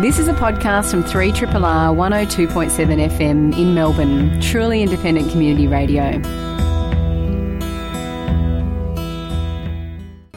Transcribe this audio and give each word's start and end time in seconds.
This 0.00 0.20
is 0.20 0.28
a 0.28 0.32
podcast 0.32 0.92
from 0.92 1.02
3RRR 1.02 1.50
102.7 1.50 3.10
FM 3.10 3.58
in 3.58 3.74
Melbourne, 3.74 4.40
truly 4.40 4.80
independent 4.80 5.28
community 5.32 5.66
radio. 5.66 6.22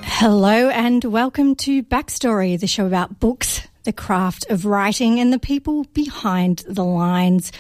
Hello 0.02 0.70
and 0.70 1.04
welcome 1.04 1.54
to 1.58 1.84
Backstory, 1.84 2.60
the 2.60 2.66
show 2.66 2.88
about 2.88 3.20
books, 3.20 3.68
the 3.84 3.94
craft 3.94 4.50
of 4.50 4.66
writing, 4.66 5.20
and 5.20 5.32
the 5.32 5.38
people 5.38 5.84
behind 5.94 6.64
the 6.68 6.84
lines. 6.84 7.52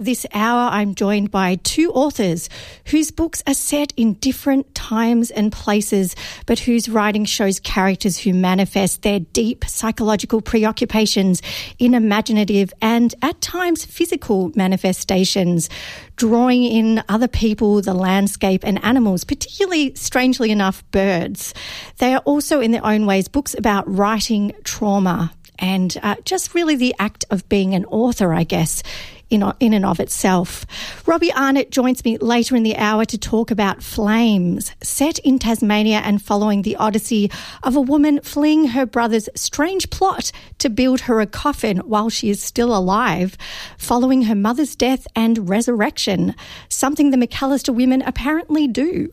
This 0.00 0.24
hour, 0.32 0.70
I'm 0.70 0.94
joined 0.94 1.30
by 1.30 1.56
two 1.56 1.92
authors 1.92 2.48
whose 2.86 3.10
books 3.10 3.42
are 3.46 3.52
set 3.52 3.92
in 3.98 4.14
different 4.14 4.74
times 4.74 5.30
and 5.30 5.52
places, 5.52 6.16
but 6.46 6.58
whose 6.58 6.88
writing 6.88 7.26
shows 7.26 7.60
characters 7.60 8.16
who 8.16 8.32
manifest 8.32 9.02
their 9.02 9.20
deep 9.20 9.62
psychological 9.66 10.40
preoccupations 10.40 11.42
in 11.78 11.92
imaginative 11.92 12.72
and 12.80 13.14
at 13.20 13.42
times 13.42 13.84
physical 13.84 14.50
manifestations, 14.54 15.68
drawing 16.16 16.64
in 16.64 17.04
other 17.10 17.28
people, 17.28 17.82
the 17.82 17.92
landscape, 17.92 18.64
and 18.64 18.82
animals, 18.82 19.22
particularly, 19.22 19.94
strangely 19.96 20.50
enough, 20.50 20.82
birds. 20.92 21.52
They 21.98 22.14
are 22.14 22.22
also, 22.24 22.62
in 22.62 22.70
their 22.70 22.86
own 22.86 23.04
ways, 23.04 23.28
books 23.28 23.52
about 23.52 23.84
writing 23.86 24.52
trauma 24.64 25.34
and 25.58 25.94
uh, 26.02 26.14
just 26.24 26.54
really 26.54 26.74
the 26.74 26.94
act 26.98 27.26
of 27.28 27.46
being 27.50 27.74
an 27.74 27.84
author, 27.84 28.32
I 28.32 28.44
guess 28.44 28.82
in, 29.30 29.50
in 29.60 29.72
and 29.72 29.86
of 29.86 30.00
itself. 30.00 30.66
Robbie 31.06 31.32
Arnott 31.32 31.70
joins 31.70 32.04
me 32.04 32.18
later 32.18 32.56
in 32.56 32.62
the 32.62 32.76
hour 32.76 33.04
to 33.06 33.16
talk 33.16 33.50
about 33.50 33.82
Flames, 33.82 34.72
set 34.82 35.18
in 35.20 35.38
Tasmania 35.38 36.02
and 36.04 36.22
following 36.22 36.62
the 36.62 36.76
odyssey 36.76 37.30
of 37.62 37.76
a 37.76 37.80
woman 37.80 38.20
fleeing 38.20 38.68
her 38.68 38.84
brother's 38.84 39.28
strange 39.34 39.90
plot 39.90 40.32
to 40.58 40.68
build 40.68 41.02
her 41.02 41.20
a 41.20 41.26
coffin 41.26 41.78
while 41.78 42.10
she 42.10 42.28
is 42.28 42.42
still 42.42 42.76
alive, 42.76 43.36
following 43.78 44.22
her 44.22 44.34
mother's 44.34 44.76
death 44.76 45.06
and 45.14 45.48
resurrection, 45.48 46.34
something 46.68 47.10
the 47.10 47.16
McAllister 47.16 47.74
women 47.74 48.02
apparently 48.02 48.66
do 48.66 49.10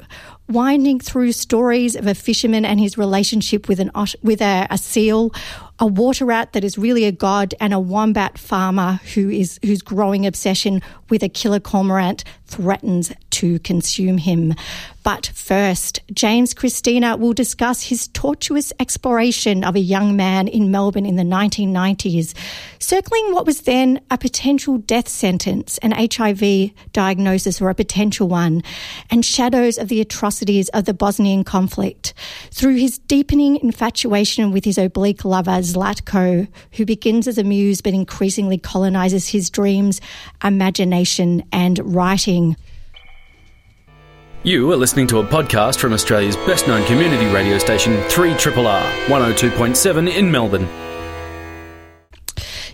winding 0.49 0.99
through 0.99 1.31
stories 1.33 1.95
of 1.95 2.07
a 2.07 2.15
fisherman 2.15 2.65
and 2.65 2.79
his 2.79 2.97
relationship 2.97 3.67
with 3.67 3.79
an 3.79 3.91
with 4.21 4.41
a, 4.41 4.67
a 4.69 4.77
seal, 4.77 5.31
a 5.79 5.85
water 5.85 6.25
rat 6.25 6.53
that 6.53 6.63
is 6.63 6.77
really 6.77 7.05
a 7.05 7.11
god, 7.11 7.53
and 7.59 7.73
a 7.73 7.79
wombat 7.79 8.37
farmer 8.37 8.99
who 9.13 9.29
is 9.29 9.59
whose 9.63 9.81
growing 9.81 10.25
obsession 10.25 10.81
with 11.09 11.23
a 11.23 11.29
killer 11.29 11.59
cormorant 11.59 12.23
threatens 12.47 13.11
to 13.31 13.59
consume 13.59 14.17
him. 14.17 14.55
But 15.03 15.31
first, 15.33 16.01
James 16.11 16.53
Christina 16.53 17.15
will 17.15 17.31
discuss 17.31 17.83
his 17.83 18.09
tortuous 18.09 18.73
exploration 18.77 19.63
of 19.63 19.75
a 19.75 19.79
young 19.79 20.17
man 20.17 20.49
in 20.49 20.69
Melbourne 20.69 21.05
in 21.05 21.15
the 21.15 21.23
1990s, 21.23 22.33
circling 22.79 23.33
what 23.33 23.45
was 23.45 23.61
then 23.61 24.01
a 24.11 24.17
potential 24.17 24.79
death 24.79 25.07
sentence, 25.07 25.77
an 25.77 25.91
HIV 25.91 26.71
diagnosis 26.91 27.61
or 27.61 27.69
a 27.69 27.75
potential 27.75 28.27
one, 28.27 28.63
and 29.09 29.23
shadows 29.23 29.77
of 29.77 29.87
the 29.87 30.01
atrocities 30.01 30.67
of 30.69 30.83
the 30.83 30.93
Bosnian 30.93 31.45
conflict. 31.45 32.13
Through 32.51 32.75
his 32.75 32.97
deepening 32.97 33.57
infatuation 33.63 34.51
with 34.51 34.65
his 34.65 34.77
oblique 34.77 35.23
lover, 35.23 35.61
Zlatko, 35.61 36.49
who 36.73 36.85
begins 36.85 37.27
as 37.29 37.37
a 37.37 37.45
muse 37.45 37.79
but 37.79 37.93
increasingly 37.93 38.57
colonizes 38.57 39.29
his 39.29 39.49
dreams, 39.49 40.01
imagination, 40.43 41.43
and 41.53 41.79
writing. 41.95 42.36
You 44.43 44.71
are 44.71 44.77
listening 44.77 45.07
to 45.07 45.19
a 45.19 45.23
podcast 45.25 45.77
from 45.79 45.93
Australia's 45.93 46.35
best 46.37 46.67
known 46.67 46.85
community 46.85 47.25
radio 47.33 47.57
station, 47.57 47.93
3RRR 48.03 49.05
102.7 49.07 50.15
in 50.15 50.31
Melbourne. 50.31 50.67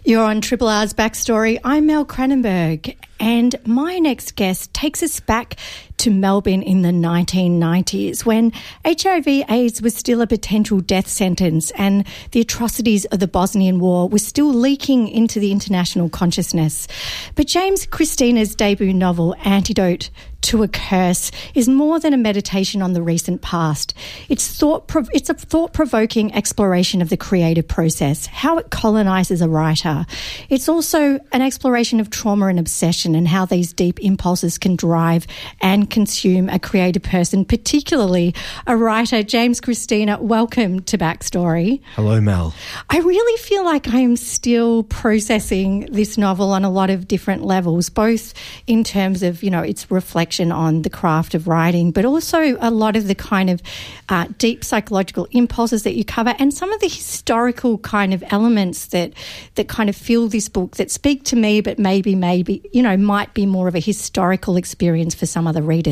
You're 0.06 0.24
on 0.24 0.42
Triple 0.42 0.68
R's 0.68 0.94
Backstory. 0.94 1.60
I'm 1.64 1.86
Mel 1.86 2.06
Cranenburgh, 2.06 2.96
and 3.22 3.56
my 3.66 4.00
next 4.00 4.36
guest 4.36 4.74
takes 4.74 5.02
us 5.02 5.22
back 5.22 5.56
to 6.04 6.12
Melbourne 6.12 6.62
in 6.62 6.82
the 6.82 6.90
1990s 6.90 8.26
when 8.26 8.52
HIV 8.86 9.26
AIDS 9.50 9.82
was 9.82 9.96
still 9.96 10.22
a 10.22 10.28
potential 10.28 10.82
death 10.82 11.08
sentence 11.08 11.72
and 11.78 12.06
the 12.32 12.42
atrocities 12.42 13.06
of 13.06 13.22
the 13.22 13.28
Bosnian 13.28 13.80
War 13.80 14.10
were 14.10 14.20
still 14.20 14.54
leaking 14.54 15.08
into 15.08 15.40
the 15.40 15.54
international 15.54 16.10
consciousness. 16.10 16.90
But 17.36 17.48
James 17.48 17.86
Christina's 17.86 18.54
debut 18.54 18.94
novel, 18.94 19.34
Antidote 19.46 20.10
to 20.44 20.62
a 20.62 20.68
Curse 20.68 21.32
is 21.56 21.70
more 21.70 22.00
than 22.00 22.14
a 22.14 22.18
meditation 22.18 22.82
on 22.82 22.94
the 22.94 23.02
recent 23.02 23.42
past. 23.42 23.94
It's 24.30 24.48
thought 24.60 24.92
it's 25.14 25.30
a 25.30 25.34
thought-provoking 25.34 26.34
exploration 26.36 27.02
of 27.02 27.10
the 27.10 27.18
creative 27.18 27.68
process, 27.68 28.26
how 28.26 28.58
it 28.58 28.70
colonizes 28.70 29.42
a 29.42 29.48
writer. 29.48 30.06
It's 30.50 30.68
also 30.68 31.20
an 31.32 31.42
exploration 31.42 32.00
of 32.00 32.10
trauma 32.10 32.48
and 32.48 32.60
obsession 32.60 33.16
and 33.16 33.28
how 33.28 33.46
these 33.46 33.74
deep 33.74 34.00
impulses 34.02 34.58
can 34.58 34.76
drive 34.76 35.26
and 35.62 35.90
consume 35.94 36.50
a 36.50 36.60
creative 36.60 37.04
person, 37.04 37.46
particularly 37.46 38.36
a 38.68 38.76
writer. 38.76 39.24
James 39.24 39.62
Christina, 39.62 40.22
welcome 40.22 40.82
to 40.82 40.98
Backstory. 40.98 41.80
Hello, 41.96 42.20
Mel. 42.20 42.54
I 42.90 42.98
really 43.00 43.38
feel 43.38 43.64
like 43.64 43.88
I'm 43.88 44.18
still 44.18 44.84
processing 44.84 45.88
this 45.92 46.18
novel 46.18 46.52
on 46.52 46.66
a 46.66 46.70
lot 46.70 46.90
of 46.90 47.08
different 47.08 47.46
levels, 47.46 47.90
both 47.90 48.34
in 48.68 48.84
terms 48.84 49.24
of, 49.24 49.42
you 49.42 49.50
know, 49.50 49.62
its 49.62 49.90
reflection 49.90 50.34
reflection 50.34 50.52
on 50.52 50.82
the 50.82 50.90
craft 50.90 51.36
of 51.36 51.48
writing, 51.48 51.92
but 51.92 52.06
also 52.06 52.58
a 52.60 52.72
lot 52.72 52.96
of 52.96 53.08
the 53.08 53.16
kind 53.16 53.50
of 53.50 53.62
uh, 54.10 54.26
deep 54.38 54.64
psychological 54.64 55.28
impulses 55.32 55.84
that 55.84 55.96
you 55.96 56.04
cover 56.04 56.34
and 56.40 56.54
some 56.54 56.72
of 56.72 56.80
the 56.80 56.88
historical 56.88 57.78
kind 57.80 58.14
of 58.14 58.24
elements 58.32 58.88
that 58.88 59.14
that 59.56 59.68
kind 59.68 59.90
of 59.90 59.96
fill 59.96 60.28
this 60.28 60.50
book 60.50 60.78
that 60.78 60.90
speak 60.90 61.24
to 61.24 61.36
me, 61.36 61.62
but 61.62 61.78
maybe 61.78 62.16
maybe 62.16 62.62
you 62.74 62.82
know 62.82 62.98
might 62.98 63.34
be 63.34 63.46
more 63.46 63.68
of 63.68 63.76
a 63.76 63.80
historical 63.80 64.58
experience 64.58 65.14
for 65.14 65.26
some 65.26 65.46
other 65.46 65.62
readers. 65.62 65.83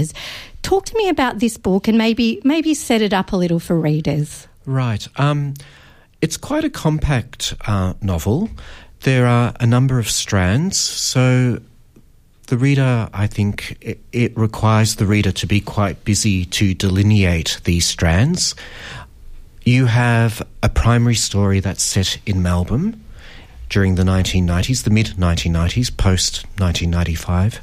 Talk 0.62 0.86
to 0.86 0.98
me 0.98 1.10
about 1.10 1.40
this 1.40 1.58
book 1.58 1.88
and 1.88 1.98
maybe 1.98 2.42
maybe 2.44 2.74
set 2.74 3.02
it 3.02 3.14
up 3.14 3.32
a 3.32 3.36
little 3.36 3.60
for 3.60 3.80
readers. 3.80 4.48
Right. 4.66 5.08
Um, 5.18 5.56
it's 6.22 6.38
quite 6.38 6.64
a 6.64 6.70
compact 6.70 7.56
uh, 7.68 7.94
novel. 8.02 8.50
There 9.02 9.26
are 9.26 9.54
a 9.60 9.66
number 9.66 9.98
of 9.98 10.10
strands, 10.10 10.78
so 10.78 11.60
the 12.48 12.58
reader, 12.58 13.10
I 13.14 13.28
think 13.28 13.78
it, 13.82 14.00
it, 14.12 14.38
requires 14.38 14.98
the 14.98 15.06
reader 15.06 15.32
to 15.32 15.48
be 15.48 15.62
quite 15.62 16.04
busy 16.04 16.46
to 16.46 16.74
delineate 16.74 17.62
these 17.64 17.86
strands. 17.86 18.54
You 19.64 19.86
have 19.86 20.46
a 20.62 20.70
primary 20.70 21.16
story 21.16 21.62
that's 21.62 21.82
set 21.82 22.20
in 22.26 22.44
Melbourne 22.44 23.04
during 23.70 23.96
the 23.96 24.04
1990s, 24.04 24.84
the 24.84 24.90
mid 24.90 25.08
1990s, 25.18 25.96
post 25.96 26.46
1995. 26.60 27.62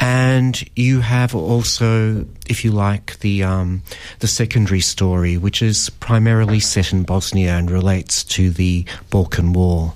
And 0.00 0.62
you 0.76 1.00
have 1.00 1.34
also, 1.34 2.24
if 2.48 2.64
you 2.64 2.70
like, 2.70 3.18
the 3.18 3.42
um, 3.42 3.82
the 4.20 4.28
secondary 4.28 4.80
story, 4.80 5.36
which 5.36 5.60
is 5.60 5.90
primarily 5.90 6.60
set 6.60 6.92
in 6.92 7.02
Bosnia 7.02 7.56
and 7.56 7.70
relates 7.70 8.22
to 8.24 8.50
the 8.50 8.84
Balkan 9.10 9.52
War. 9.52 9.94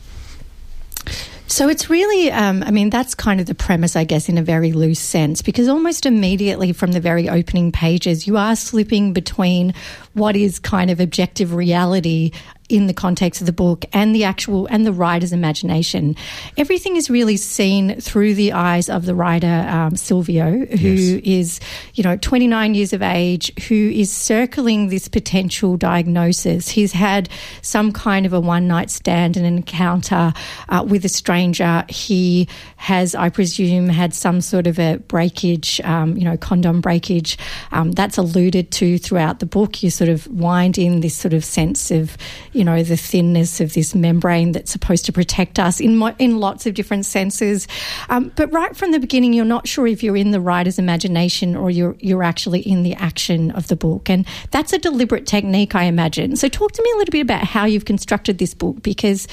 So 1.46 1.68
it's 1.68 1.90
really, 1.90 2.30
um, 2.30 2.62
I 2.62 2.70
mean, 2.70 2.88
that's 2.88 3.14
kind 3.14 3.38
of 3.38 3.44
the 3.44 3.54
premise, 3.54 3.94
I 3.94 4.04
guess, 4.04 4.30
in 4.30 4.38
a 4.38 4.42
very 4.42 4.72
loose 4.72 4.98
sense, 4.98 5.42
because 5.42 5.68
almost 5.68 6.06
immediately 6.06 6.72
from 6.72 6.92
the 6.92 7.00
very 7.00 7.28
opening 7.28 7.72
pages, 7.72 8.26
you 8.26 8.38
are 8.38 8.56
slipping 8.56 9.12
between 9.12 9.74
what 10.14 10.36
is 10.36 10.58
kind 10.58 10.90
of 10.90 11.00
objective 11.00 11.54
reality 11.54 12.32
in 12.72 12.86
the 12.86 12.94
context 12.94 13.42
of 13.42 13.46
the 13.46 13.52
book 13.52 13.84
and 13.92 14.14
the 14.14 14.24
actual 14.24 14.66
and 14.66 14.86
the 14.86 14.92
writer's 14.92 15.32
imagination. 15.32 16.16
Everything 16.56 16.96
is 16.96 17.10
really 17.10 17.36
seen 17.36 18.00
through 18.00 18.34
the 18.34 18.52
eyes 18.52 18.88
of 18.88 19.04
the 19.04 19.14
writer 19.14 19.66
um, 19.68 19.94
Silvio, 19.94 20.64
who 20.64 20.88
yes. 20.88 21.20
is, 21.22 21.60
you 21.94 22.02
know, 22.02 22.16
29 22.16 22.74
years 22.74 22.94
of 22.94 23.02
age, 23.02 23.52
who 23.68 23.90
is 23.90 24.10
circling 24.10 24.88
this 24.88 25.06
potential 25.06 25.76
diagnosis. 25.76 26.68
He's 26.70 26.92
had 26.92 27.28
some 27.60 27.92
kind 27.92 28.24
of 28.24 28.32
a 28.32 28.40
one 28.40 28.66
night 28.66 28.90
stand 28.90 29.36
and 29.36 29.44
an 29.44 29.56
encounter 29.56 30.32
uh, 30.70 30.84
with 30.88 31.04
a 31.04 31.10
stranger. 31.10 31.84
He 31.90 32.48
has, 32.76 33.14
I 33.14 33.28
presume, 33.28 33.90
had 33.90 34.14
some 34.14 34.40
sort 34.40 34.66
of 34.66 34.78
a 34.78 34.96
breakage, 34.96 35.78
um, 35.82 36.16
you 36.16 36.25
know, 36.25 36.38
condom 36.38 36.81
breakage. 36.81 37.37
Um, 37.70 37.92
that's 37.92 38.16
alluded 38.16 38.70
to 38.72 38.96
throughout 38.98 39.40
the 39.40 39.46
book. 39.46 39.82
You 39.82 39.90
sort 40.02 40.08
of 40.08 40.26
wind 40.26 40.78
in 40.78 40.99
this 40.99 41.14
sort 41.14 41.32
of 41.32 41.44
sense 41.44 41.93
of, 41.93 42.16
you 42.52 42.64
know, 42.64 42.82
the 42.82 42.96
thinness 42.96 43.60
of 43.60 43.72
this 43.75 43.94
membrane 43.94 44.50
that's 44.50 44.72
supposed 44.72 45.04
to 45.04 45.12
protect 45.12 45.60
us 45.60 45.78
in 45.78 46.02
in 46.19 46.40
lots 46.40 46.66
of 46.66 46.75
different 46.75 47.06
senses. 47.06 47.69
Um, 48.08 48.32
but 48.34 48.52
right 48.52 48.76
from 48.76 48.90
the 48.90 48.99
beginning, 48.99 49.32
you're 49.32 49.44
not 49.44 49.69
sure 49.69 49.87
if 49.87 50.02
you're 50.02 50.16
in 50.16 50.32
the 50.32 50.40
writer's 50.40 50.76
imagination 50.76 51.54
or 51.54 51.70
you're 51.70 51.94
you're 52.00 52.25
actually 52.25 52.62
in 52.62 52.82
the 52.82 52.94
action 52.94 53.52
of 53.52 53.69
the 53.69 53.76
book, 53.76 54.10
and 54.10 54.26
that's 54.50 54.72
a 54.72 54.78
deliberate 54.78 55.25
technique, 55.25 55.76
I 55.76 55.84
imagine. 55.84 56.34
So, 56.34 56.49
talk 56.49 56.72
to 56.72 56.82
me 56.82 56.90
a 56.94 56.96
little 56.96 57.12
bit 57.12 57.20
about 57.20 57.44
how 57.44 57.64
you've 57.64 57.84
constructed 57.84 58.38
this 58.38 58.54
book, 58.54 58.82
because 58.82 59.28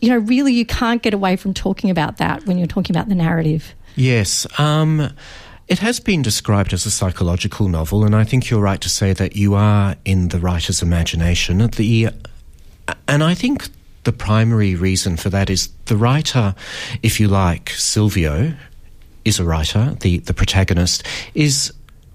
you 0.00 0.08
know, 0.08 0.18
really, 0.18 0.54
you 0.54 0.64
can't 0.64 1.02
get 1.02 1.12
away 1.12 1.36
from 1.36 1.52
talking 1.52 1.90
about 1.90 2.16
that 2.16 2.46
when 2.46 2.56
you're 2.56 2.66
talking 2.66 2.96
about 2.96 3.10
the 3.10 3.14
narrative. 3.14 3.74
Yes. 3.96 4.46
Um, 4.58 5.10
it 5.68 5.80
has 5.80 5.98
been 6.00 6.22
described 6.22 6.72
as 6.72 6.86
a 6.86 6.90
psychological 6.90 7.68
novel, 7.68 8.04
and 8.04 8.14
I 8.14 8.24
think 8.24 8.50
you're 8.50 8.60
right 8.60 8.80
to 8.80 8.88
say 8.88 9.12
that 9.12 9.34
you 9.34 9.54
are 9.54 9.96
in 10.04 10.28
the 10.28 10.38
writer's 10.38 10.82
imagination. 10.82 11.58
The 11.58 12.10
and 13.08 13.24
I 13.24 13.34
think 13.34 13.68
the 14.04 14.12
primary 14.12 14.76
reason 14.76 15.16
for 15.16 15.28
that 15.30 15.50
is 15.50 15.68
the 15.86 15.96
writer, 15.96 16.54
if 17.02 17.18
you 17.18 17.26
like, 17.26 17.70
Silvio, 17.70 18.54
is 19.24 19.40
a 19.40 19.44
writer, 19.44 19.96
the, 20.00 20.18
the 20.18 20.32
protagonist, 20.32 21.02
is 21.34 21.72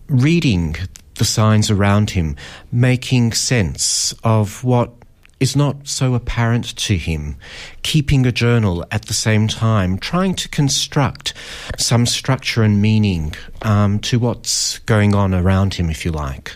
reading 0.07 0.77
the 1.15 1.25
signs 1.25 1.69
around 1.69 2.12
him, 2.12 2.38
making 2.71 3.33
sense 3.33 4.13
of 4.24 4.63
what 4.63 4.94
is 5.41 5.55
not 5.55 5.88
so 5.88 6.13
apparent 6.13 6.75
to 6.77 6.95
him, 6.95 7.35
keeping 7.81 8.25
a 8.25 8.31
journal 8.31 8.85
at 8.91 9.05
the 9.05 9.13
same 9.13 9.47
time, 9.47 9.97
trying 9.97 10.35
to 10.35 10.47
construct 10.47 11.33
some 11.77 12.05
structure 12.05 12.61
and 12.61 12.81
meaning 12.81 13.33
um, 13.63 13.99
to 13.99 14.19
what's 14.19 14.77
going 14.79 15.15
on 15.15 15.33
around 15.33 15.73
him, 15.73 15.89
if 15.89 16.05
you 16.05 16.11
like. 16.11 16.53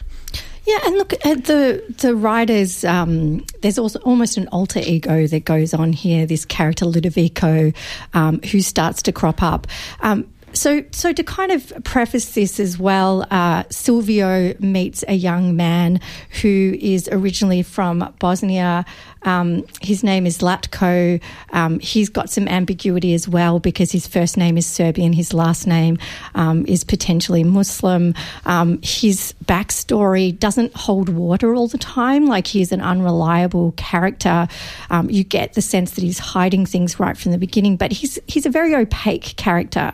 Yeah, 0.66 0.80
and 0.84 0.98
look 0.98 1.14
at 1.26 1.46
the 1.46 1.84
the 2.00 2.16
writers. 2.16 2.84
Um, 2.84 3.46
there's 3.62 3.78
also 3.78 4.00
almost 4.00 4.38
an 4.38 4.48
alter 4.48 4.80
ego 4.80 5.28
that 5.28 5.46
goes 5.46 5.76
on 5.76 5.94
here. 5.94 6.26
This 6.26 6.44
character 6.44 6.86
Ludovico, 6.86 7.76
um, 8.16 8.40
who 8.42 8.62
starts 8.62 9.04
to 9.04 9.12
crop 9.12 9.44
up. 9.44 9.68
Um, 10.02 10.28
so, 10.56 10.84
so 10.92 11.14
to 11.14 11.24
kind 11.24 11.52
of 11.52 11.74
preface 11.84 12.34
this 12.34 12.60
as 12.60 12.80
well, 12.80 13.26
uh, 13.30 13.64
Silvio 13.70 14.56
meets 14.60 15.04
a 15.08 15.14
young 15.14 15.56
man 15.56 16.00
who 16.42 16.76
is 16.80 17.10
originally 17.12 17.62
from 17.62 18.14
Bosnia. 18.20 18.86
Um, 19.24 19.66
his 19.82 20.04
name 20.04 20.26
is 20.26 20.38
Latko. 20.38 21.22
Um, 21.52 21.80
he's 21.80 22.10
got 22.10 22.30
some 22.30 22.48
ambiguity 22.48 23.14
as 23.14 23.28
well 23.28 23.60
because 23.60 23.92
his 23.92 24.08
first 24.08 24.38
name 24.38 24.58
is 24.58 24.66
Serbian, 24.66 25.14
his 25.14 25.34
last 25.34 25.68
name 25.68 25.98
um, 26.36 26.66
is 26.68 26.84
potentially 26.84 27.44
Muslim. 27.44 28.14
Um, 28.46 28.80
his 28.82 29.34
backstory 29.46 30.38
doesn't 30.38 30.76
hold 30.76 31.10
water 31.10 31.56
all 31.56 31.68
the 31.68 31.78
time, 31.78 32.28
like 32.28 32.48
he's 32.48 32.72
an 32.72 32.82
unreliable 32.82 33.74
character. 33.78 34.48
Um, 34.90 35.10
you 35.10 35.24
get 35.24 35.54
the 35.54 35.62
sense 35.62 35.92
that 35.92 36.02
he's 36.02 36.20
hiding 36.20 36.66
things 36.66 37.00
right 37.00 37.18
from 37.18 37.32
the 37.32 37.38
beginning, 37.38 37.78
but 37.78 37.92
he's 37.92 38.20
he's 38.28 38.46
a 38.46 38.50
very 38.50 38.76
opaque 38.76 39.36
character. 39.36 39.92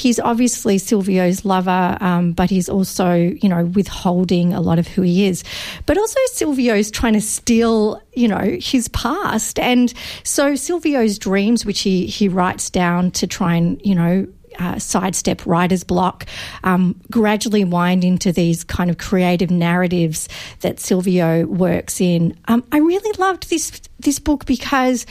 He's 0.00 0.18
obviously 0.18 0.78
Silvio's 0.78 1.44
lover, 1.44 1.96
um, 2.00 2.32
but 2.32 2.50
he's 2.50 2.68
also 2.68 3.14
you 3.14 3.48
know 3.48 3.64
withholding 3.66 4.52
a 4.52 4.60
lot 4.60 4.78
of 4.78 4.86
who 4.88 5.02
he 5.02 5.26
is. 5.26 5.44
But 5.86 5.98
also 5.98 6.18
Silvio's 6.32 6.90
trying 6.90 7.14
to 7.14 7.20
steal 7.20 8.02
you 8.14 8.28
know 8.28 8.58
his 8.60 8.88
past. 8.88 9.58
And 9.58 9.92
so 10.24 10.54
Silvio's 10.56 11.18
dreams, 11.18 11.64
which 11.64 11.80
he, 11.80 12.06
he 12.06 12.28
writes 12.28 12.70
down 12.70 13.10
to 13.12 13.26
try 13.26 13.56
and, 13.56 13.80
you 13.84 13.94
know, 13.94 14.26
uh, 14.58 14.78
sidestep 14.78 15.46
writer's 15.46 15.84
block, 15.84 16.26
um, 16.64 17.00
gradually 17.10 17.64
wind 17.64 18.04
into 18.04 18.32
these 18.32 18.64
kind 18.64 18.90
of 18.90 18.98
creative 18.98 19.50
narratives 19.50 20.28
that 20.60 20.80
Silvio 20.80 21.46
works 21.46 22.00
in. 22.00 22.36
Um, 22.48 22.64
I 22.72 22.78
really 22.78 23.12
loved 23.18 23.48
this 23.48 23.80
this 24.00 24.18
book 24.18 24.46
because, 24.46 25.06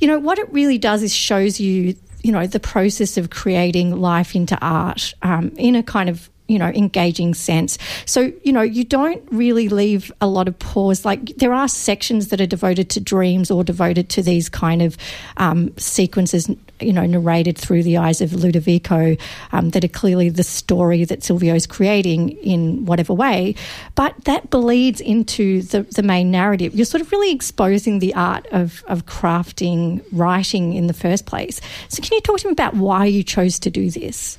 you 0.00 0.06
know, 0.06 0.18
what 0.18 0.38
it 0.38 0.52
really 0.52 0.78
does 0.78 1.02
is 1.02 1.14
shows 1.14 1.58
you, 1.58 1.96
you 2.22 2.32
know, 2.32 2.46
the 2.46 2.60
process 2.60 3.16
of 3.16 3.30
creating 3.30 3.96
life 3.96 4.34
into 4.34 4.58
art 4.60 5.14
um, 5.22 5.52
in 5.56 5.74
a 5.74 5.82
kind 5.82 6.08
of 6.08 6.30
you 6.48 6.58
know, 6.58 6.68
engaging 6.68 7.34
sense. 7.34 7.78
So, 8.04 8.32
you 8.42 8.52
know, 8.52 8.62
you 8.62 8.84
don't 8.84 9.22
really 9.30 9.68
leave 9.68 10.12
a 10.20 10.26
lot 10.26 10.48
of 10.48 10.58
pause. 10.58 11.04
Like 11.04 11.36
there 11.36 11.54
are 11.54 11.68
sections 11.68 12.28
that 12.28 12.40
are 12.40 12.46
devoted 12.46 12.90
to 12.90 13.00
dreams 13.00 13.50
or 13.50 13.64
devoted 13.64 14.08
to 14.10 14.22
these 14.22 14.48
kind 14.48 14.82
of 14.82 14.96
um, 15.36 15.72
sequences, 15.78 16.50
you 16.80 16.92
know, 16.92 17.06
narrated 17.06 17.56
through 17.56 17.84
the 17.84 17.96
eyes 17.96 18.20
of 18.20 18.30
Ludovico 18.30 19.18
um, 19.52 19.70
that 19.70 19.84
are 19.84 19.88
clearly 19.88 20.28
the 20.28 20.42
story 20.42 21.04
that 21.04 21.22
Silvio 21.22 21.54
is 21.54 21.66
creating 21.66 22.30
in 22.38 22.84
whatever 22.84 23.14
way. 23.14 23.54
But 23.94 24.24
that 24.24 24.50
bleeds 24.50 25.00
into 25.00 25.62
the, 25.62 25.82
the 25.82 26.02
main 26.02 26.30
narrative. 26.30 26.74
You're 26.74 26.84
sort 26.84 27.00
of 27.00 27.12
really 27.12 27.32
exposing 27.32 28.00
the 28.00 28.14
art 28.14 28.46
of, 28.50 28.84
of 28.88 29.06
crafting 29.06 30.04
writing 30.12 30.74
in 30.74 30.86
the 30.86 30.94
first 30.94 31.24
place. 31.24 31.60
So, 31.88 32.02
can 32.02 32.12
you 32.12 32.20
talk 32.20 32.40
to 32.40 32.48
me 32.48 32.52
about 32.52 32.74
why 32.74 33.06
you 33.06 33.22
chose 33.22 33.58
to 33.60 33.70
do 33.70 33.90
this? 33.90 34.38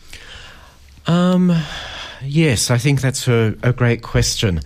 Um, 1.08 1.56
Yes, 2.26 2.72
I 2.72 2.78
think 2.78 3.02
that's 3.02 3.28
a, 3.28 3.56
a 3.64 3.74
great 3.74 4.02
question. 4.02 4.62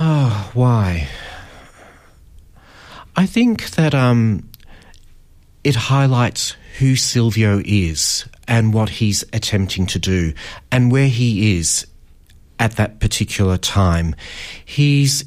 Oh, 0.00 0.50
why? 0.54 1.08
I 3.14 3.26
think 3.26 3.70
that 3.70 3.94
um, 3.94 4.48
it 5.62 5.76
highlights 5.76 6.56
who 6.78 6.96
Silvio 6.96 7.62
is 7.64 8.26
and 8.48 8.74
what 8.74 8.88
he's 8.88 9.22
attempting 9.32 9.86
to 9.86 10.00
do 10.00 10.32
and 10.72 10.90
where 10.90 11.08
he 11.08 11.56
is 11.58 11.86
at 12.58 12.72
that 12.72 12.98
particular 12.98 13.56
time. 13.56 14.16
He's 14.64 15.24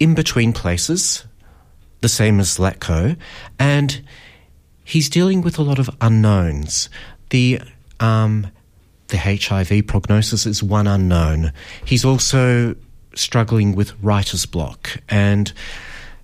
in 0.00 0.14
between 0.14 0.54
places, 0.54 1.26
the 2.00 2.08
same 2.08 2.40
as 2.40 2.56
Latko, 2.56 3.18
and 3.58 4.02
he's 4.82 5.10
dealing 5.10 5.42
with 5.42 5.58
a 5.58 5.62
lot 5.62 5.78
of 5.78 5.90
unknowns. 6.00 6.88
The 7.28 7.60
um, 8.04 8.50
the 9.08 9.16
HIV 9.16 9.86
prognosis 9.86 10.46
is 10.46 10.62
one 10.62 10.86
unknown. 10.86 11.52
He's 11.84 12.04
also 12.04 12.76
struggling 13.14 13.74
with 13.74 13.92
writer's 14.02 14.46
block 14.46 15.00
and 15.08 15.52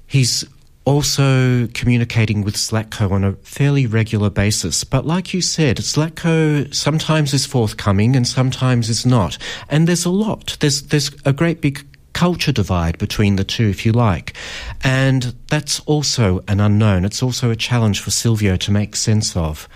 he's 0.07 0.45
also 0.85 1.69
communicating 1.69 2.43
with 2.43 2.57
Zlatko 2.57 3.13
on 3.13 3.23
a 3.23 3.35
fairly 3.35 3.87
regular 3.87 4.31
basis. 4.31 4.83
But 4.83 5.07
like 5.07 5.33
you 5.33 5.41
said, 5.41 5.77
Zlatko 5.77 6.75
sometimes 6.75 7.33
is 7.33 7.47
forthcoming 7.47 8.17
and 8.17 8.27
sometimes 8.27 8.89
is 8.89 9.07
not. 9.07 9.39
And 9.69 9.87
there's 9.87 10.05
a 10.05 10.11
lot. 10.11 10.57
There's 10.61 10.83
there's 10.83 11.11
a 11.25 11.33
great 11.33 11.61
big 11.61 11.87
culture 12.13 12.53
divide 12.53 12.99
between 12.99 13.37
the 13.37 13.45
two, 13.45 13.69
if 13.69 13.87
you 13.87 13.93
like. 13.93 14.35
And 14.83 15.35
that's 15.49 15.81
also 15.81 16.43
an 16.49 16.61
unknown. 16.61 17.05
It's 17.05 17.23
also 17.23 17.51
a 17.51 17.57
challenge 17.57 18.01
for 18.01 18.11
Silvio 18.11 18.57
to 18.57 18.71
make 18.73 18.97
sense 18.97 19.37
of. 19.37 19.69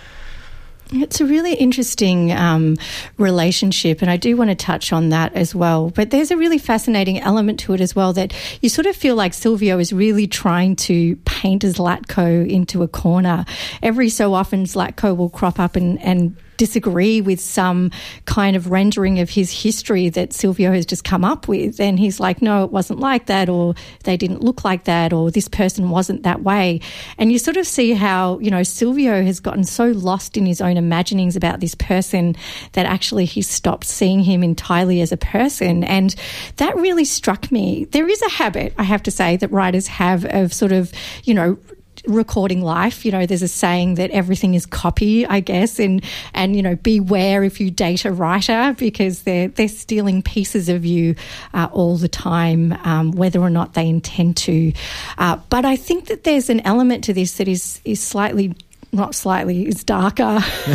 It's 0.92 1.20
a 1.20 1.26
really 1.26 1.54
interesting 1.54 2.30
um, 2.32 2.76
relationship, 3.16 4.02
and 4.02 4.10
I 4.10 4.16
do 4.16 4.36
want 4.36 4.50
to 4.50 4.54
touch 4.54 4.92
on 4.92 5.08
that 5.08 5.34
as 5.34 5.54
well. 5.54 5.90
But 5.90 6.10
there's 6.10 6.30
a 6.30 6.36
really 6.36 6.58
fascinating 6.58 7.20
element 7.20 7.58
to 7.60 7.72
it 7.72 7.80
as 7.80 7.96
well 7.96 8.12
that 8.12 8.32
you 8.60 8.68
sort 8.68 8.86
of 8.86 8.94
feel 8.94 9.16
like 9.16 9.34
Silvio 9.34 9.78
is 9.78 9.92
really 9.92 10.26
trying 10.26 10.76
to 10.76 11.16
paint 11.24 11.62
Zlatko 11.62 12.48
into 12.48 12.82
a 12.82 12.88
corner. 12.88 13.44
Every 13.82 14.08
so 14.08 14.34
often, 14.34 14.64
Zlatko 14.64 15.16
will 15.16 15.30
crop 15.30 15.58
up 15.58 15.74
and, 15.74 16.00
and 16.02 16.36
disagree 16.56 17.20
with 17.20 17.40
some 17.40 17.90
kind 18.24 18.56
of 18.56 18.70
rendering 18.70 19.20
of 19.20 19.30
his 19.30 19.62
history 19.62 20.08
that 20.10 20.32
Silvio 20.32 20.72
has 20.72 20.86
just 20.86 21.04
come 21.04 21.24
up 21.24 21.48
with. 21.48 21.80
And 21.80 21.98
he's 21.98 22.20
like, 22.20 22.42
no, 22.42 22.64
it 22.64 22.70
wasn't 22.70 23.00
like 23.00 23.26
that, 23.26 23.48
or 23.48 23.74
they 24.04 24.16
didn't 24.16 24.42
look 24.42 24.64
like 24.64 24.84
that, 24.84 25.12
or 25.12 25.30
this 25.30 25.48
person 25.48 25.90
wasn't 25.90 26.22
that 26.22 26.42
way. 26.42 26.80
And 27.18 27.32
you 27.32 27.38
sort 27.38 27.56
of 27.56 27.66
see 27.66 27.92
how, 27.92 28.38
you 28.38 28.50
know, 28.50 28.62
Silvio 28.62 29.22
has 29.22 29.40
gotten 29.40 29.64
so 29.64 29.86
lost 29.88 30.36
in 30.36 30.46
his 30.46 30.60
own 30.60 30.76
imaginings 30.76 31.36
about 31.36 31.60
this 31.60 31.74
person 31.74 32.36
that 32.72 32.86
actually 32.86 33.24
he 33.24 33.42
stopped 33.42 33.86
seeing 33.86 34.20
him 34.20 34.42
entirely 34.42 35.00
as 35.00 35.12
a 35.12 35.16
person. 35.16 35.84
And 35.84 36.14
that 36.56 36.76
really 36.76 37.04
struck 37.04 37.50
me. 37.50 37.86
There 37.86 38.08
is 38.08 38.22
a 38.22 38.30
habit, 38.30 38.74
I 38.78 38.84
have 38.84 39.02
to 39.04 39.10
say, 39.10 39.36
that 39.36 39.50
writers 39.50 39.86
have 39.86 40.24
of 40.26 40.52
sort 40.52 40.72
of, 40.72 40.92
you 41.24 41.34
know, 41.34 41.58
recording 42.06 42.62
life. 42.62 43.04
You 43.04 43.12
know, 43.12 43.26
there's 43.26 43.42
a 43.42 43.48
saying 43.48 43.94
that 43.94 44.10
everything 44.10 44.54
is 44.54 44.66
copy, 44.66 45.26
I 45.26 45.40
guess, 45.40 45.78
and 45.78 46.02
and 46.32 46.56
you 46.56 46.62
know, 46.62 46.76
beware 46.76 47.44
if 47.44 47.60
you 47.60 47.70
date 47.70 48.04
a 48.04 48.12
writer 48.12 48.74
because 48.78 49.22
they're 49.22 49.48
they're 49.48 49.68
stealing 49.68 50.22
pieces 50.22 50.68
of 50.68 50.84
you 50.84 51.14
uh, 51.52 51.68
all 51.72 51.96
the 51.96 52.08
time, 52.08 52.72
um, 52.84 53.12
whether 53.12 53.40
or 53.40 53.50
not 53.50 53.74
they 53.74 53.88
intend 53.88 54.36
to. 54.38 54.72
Uh, 55.18 55.36
but 55.50 55.64
I 55.64 55.76
think 55.76 56.06
that 56.06 56.24
there's 56.24 56.50
an 56.50 56.60
element 56.60 57.04
to 57.04 57.12
this 57.12 57.36
that 57.38 57.48
is 57.48 57.80
is 57.84 58.02
slightly, 58.02 58.54
not 58.92 59.14
slightly, 59.14 59.66
is 59.66 59.84
darker. 59.84 60.38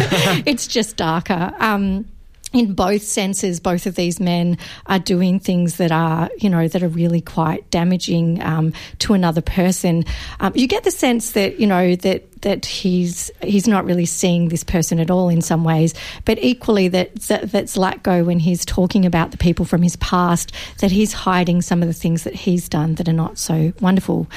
it's 0.45 0.67
just 0.67 0.97
darker. 0.97 1.53
Um, 1.59 2.05
in 2.53 2.73
both 2.73 3.03
senses, 3.03 3.59
both 3.59 3.85
of 3.85 3.95
these 3.95 4.19
men 4.19 4.57
are 4.87 4.99
doing 4.99 5.39
things 5.39 5.77
that 5.77 5.91
are, 5.91 6.29
you 6.37 6.49
know, 6.49 6.67
that 6.67 6.81
are 6.81 6.87
really 6.87 7.21
quite 7.21 7.69
damaging 7.69 8.41
um, 8.41 8.73
to 8.99 9.13
another 9.13 9.41
person. 9.41 10.05
Um, 10.39 10.53
you 10.55 10.67
get 10.67 10.83
the 10.83 10.91
sense 10.91 11.33
that, 11.33 11.59
you 11.59 11.67
know, 11.67 11.95
that 11.97 12.25
that 12.41 12.65
he's 12.65 13.29
he's 13.43 13.67
not 13.67 13.83
really 13.83 14.05
seeing 14.05 14.47
this 14.47 14.63
person 14.63 14.99
at 14.99 15.11
all 15.11 15.29
in 15.29 15.41
some 15.41 15.63
ways, 15.63 15.93
but 16.23 16.41
equally 16.41 16.87
that, 16.87 17.13
that 17.23 17.51
that's 17.51 17.77
when 17.77 18.39
he's 18.39 18.63
talking 18.65 19.05
about 19.05 19.31
the 19.31 19.37
people 19.37 19.65
from 19.65 19.81
his 19.81 19.97
past, 19.97 20.53
that 20.79 20.91
he's 20.91 21.11
hiding 21.11 21.61
some 21.61 21.81
of 21.81 21.87
the 21.87 21.93
things 21.93 22.23
that 22.23 22.33
he's 22.33 22.69
done 22.69 22.95
that 22.95 23.09
are 23.09 23.13
not 23.13 23.37
so 23.37 23.73
wonderful. 23.81 24.27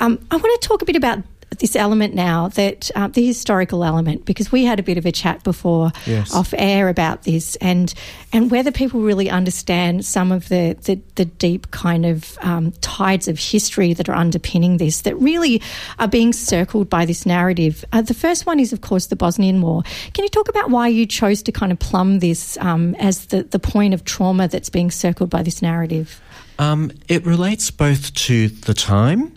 Um, 0.00 0.24
I 0.30 0.36
want 0.36 0.60
to 0.60 0.68
talk 0.68 0.82
a 0.82 0.84
bit 0.84 0.96
about 0.96 1.22
this 1.58 1.76
element 1.76 2.14
now 2.14 2.48
that 2.48 2.90
uh, 2.94 3.08
the 3.08 3.24
historical 3.24 3.84
element 3.84 4.24
because 4.24 4.50
we 4.52 4.64
had 4.64 4.78
a 4.78 4.82
bit 4.82 4.98
of 4.98 5.06
a 5.06 5.12
chat 5.12 5.42
before 5.44 5.92
yes. 6.06 6.34
off 6.34 6.54
air 6.56 6.88
about 6.88 7.22
this 7.22 7.56
and 7.56 7.94
and 8.32 8.50
whether 8.50 8.70
people 8.70 9.00
really 9.00 9.30
understand 9.30 10.04
some 10.04 10.32
of 10.32 10.48
the 10.48 10.76
the, 10.84 11.00
the 11.14 11.24
deep 11.24 11.70
kind 11.70 12.06
of 12.06 12.38
um, 12.40 12.72
tides 12.80 13.28
of 13.28 13.38
history 13.38 13.92
that 13.94 14.08
are 14.08 14.14
underpinning 14.14 14.76
this 14.76 15.02
that 15.02 15.16
really 15.16 15.62
are 15.98 16.08
being 16.08 16.32
circled 16.32 16.88
by 16.88 17.04
this 17.04 17.26
narrative. 17.26 17.84
Uh, 17.92 18.02
the 18.02 18.14
first 18.14 18.46
one 18.46 18.60
is 18.60 18.72
of 18.72 18.80
course 18.80 19.06
the 19.06 19.16
Bosnian 19.16 19.60
War. 19.60 19.82
Can 20.14 20.24
you 20.24 20.30
talk 20.30 20.48
about 20.48 20.70
why 20.70 20.88
you 20.88 21.06
chose 21.06 21.42
to 21.44 21.52
kind 21.52 21.72
of 21.72 21.78
plumb 21.78 22.20
this 22.20 22.56
um, 22.58 22.94
as 22.96 23.26
the 23.26 23.42
the 23.42 23.58
point 23.58 23.94
of 23.94 24.04
trauma 24.04 24.48
that's 24.48 24.70
being 24.70 24.90
circled 24.90 25.30
by 25.30 25.42
this 25.42 25.62
narrative? 25.62 26.20
Um, 26.58 26.90
it 27.08 27.24
relates 27.26 27.70
both 27.70 28.14
to 28.14 28.48
the 28.48 28.72
time 28.72 29.36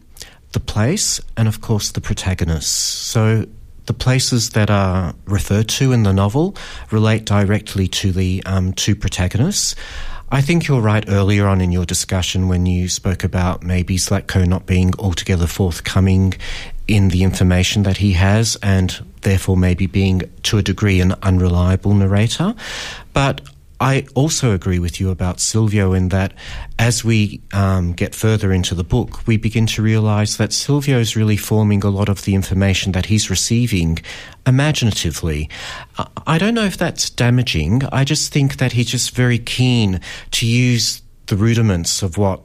the 0.51 0.59
place 0.59 1.21
and, 1.37 1.47
of 1.47 1.61
course, 1.61 1.91
the 1.91 2.01
protagonists. 2.01 2.71
So 2.71 3.45
the 3.85 3.93
places 3.93 4.51
that 4.51 4.69
are 4.69 5.15
referred 5.25 5.67
to 5.67 5.91
in 5.91 6.03
the 6.03 6.13
novel 6.13 6.55
relate 6.91 7.25
directly 7.25 7.87
to 7.87 8.11
the 8.11 8.43
um, 8.45 8.71
two 8.73 8.95
protagonists. 8.95 9.75
I 10.31 10.41
think 10.41 10.67
you're 10.67 10.81
right 10.81 11.03
earlier 11.07 11.47
on 11.47 11.59
in 11.59 11.71
your 11.71 11.85
discussion 11.85 12.47
when 12.47 12.67
you 12.67 12.87
spoke 12.87 13.23
about 13.23 13.63
maybe 13.63 13.95
Zlatko 13.97 14.47
not 14.47 14.67
being 14.67 14.93
altogether 14.99 15.47
forthcoming 15.47 16.35
in 16.87 17.07
the 17.07 17.23
information 17.23 17.81
that 17.81 17.97
he 17.97 18.11
has 18.13 18.55
and 18.61 19.03
therefore 19.21 19.57
maybe 19.57 19.87
being 19.87 20.21
to 20.43 20.59
a 20.59 20.61
degree 20.61 21.01
an 21.01 21.15
unreliable 21.23 21.95
narrator. 21.95 22.53
But 23.13 23.41
I 23.81 24.05
also 24.13 24.51
agree 24.51 24.79
with 24.79 25.00
you 25.00 25.09
about 25.09 25.39
Silvio 25.39 25.93
in 25.93 26.09
that 26.09 26.33
as 26.77 27.03
we 27.05 27.41
um, 27.53 27.93
get 27.93 28.13
further 28.13 28.51
into 28.51 28.75
the 28.75 28.83
book, 28.83 29.25
we 29.25 29.38
begin 29.38 29.65
to 29.67 29.81
realize 29.81 30.38
that 30.38 30.51
Silvio 30.51 31.00
is 31.00 31.15
really 31.15 31.38
forming 31.38 31.83
a 31.83 31.89
lot 31.89 32.09
of 32.09 32.24
the 32.24 32.36
information 32.36 32.91
that 32.91 33.05
he's 33.05 33.29
receiving 33.29 34.00
imaginatively. 34.45 35.50
I 36.27 36.38
don't 36.38 36.55
know 36.55 36.65
if 36.65 36.77
that's 36.77 37.09
damaging. 37.09 37.83
I 37.91 38.03
just 38.03 38.33
think 38.33 38.57
that 38.57 38.74
he's 38.74 38.91
just 38.91 39.15
very 39.15 39.39
keen 39.39 40.01
to 40.31 40.45
use 40.45 41.01
the 41.27 41.38
rudiments 41.38 42.01
of 42.01 42.17
what 42.17 42.41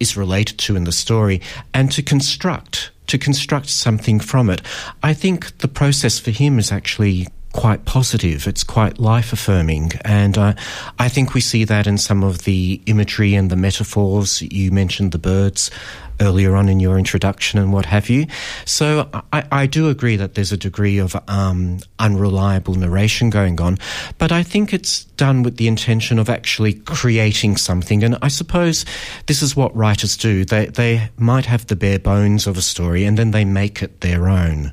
is 0.00 0.16
related 0.16 0.58
to 0.58 0.76
in 0.76 0.84
the 0.84 0.92
story 0.92 1.42
and 1.74 1.92
to 1.92 2.02
construct 2.02 2.90
to 3.08 3.18
construct 3.18 3.70
something 3.70 4.20
from 4.20 4.50
it. 4.50 4.60
I 5.02 5.14
think 5.14 5.58
the 5.58 5.68
process 5.68 6.18
for 6.18 6.30
him 6.30 6.58
is 6.58 6.70
actually 6.70 7.26
quite 7.52 7.84
positive. 7.84 8.46
It's 8.46 8.64
quite 8.64 8.98
life 8.98 9.32
affirming. 9.32 9.92
And 10.04 10.36
uh, 10.36 10.54
I 10.98 11.08
think 11.08 11.34
we 11.34 11.40
see 11.40 11.64
that 11.64 11.86
in 11.86 11.98
some 11.98 12.22
of 12.22 12.44
the 12.44 12.80
imagery 12.86 13.34
and 13.34 13.50
the 13.50 13.56
metaphors. 13.56 14.42
You 14.42 14.70
mentioned 14.70 15.12
the 15.12 15.18
birds 15.18 15.70
earlier 16.20 16.56
on 16.56 16.68
in 16.68 16.80
your 16.80 16.98
introduction 16.98 17.58
and 17.58 17.72
what 17.72 17.86
have 17.86 18.08
you. 18.08 18.26
So 18.64 19.08
I, 19.32 19.44
I 19.50 19.66
do 19.66 19.88
agree 19.88 20.16
that 20.16 20.34
there's 20.34 20.52
a 20.52 20.56
degree 20.56 20.98
of 20.98 21.16
um, 21.28 21.78
unreliable 21.98 22.74
narration 22.74 23.30
going 23.30 23.60
on, 23.60 23.78
but 24.18 24.32
I 24.32 24.42
think 24.42 24.72
it's 24.72 25.04
done 25.04 25.42
with 25.42 25.56
the 25.56 25.68
intention 25.68 26.18
of 26.18 26.28
actually 26.28 26.74
creating 26.74 27.56
something. 27.56 28.04
And 28.04 28.16
I 28.22 28.28
suppose 28.28 28.84
this 29.26 29.42
is 29.42 29.56
what 29.56 29.74
writers 29.76 30.16
do. 30.16 30.44
They, 30.44 30.66
they 30.66 31.10
might 31.16 31.46
have 31.46 31.66
the 31.66 31.76
bare 31.76 31.98
bones 31.98 32.46
of 32.46 32.56
a 32.56 32.62
story 32.62 33.04
and 33.04 33.18
then 33.18 33.32
they 33.32 33.44
make 33.44 33.82
it 33.82 34.00
their 34.00 34.28
own. 34.28 34.72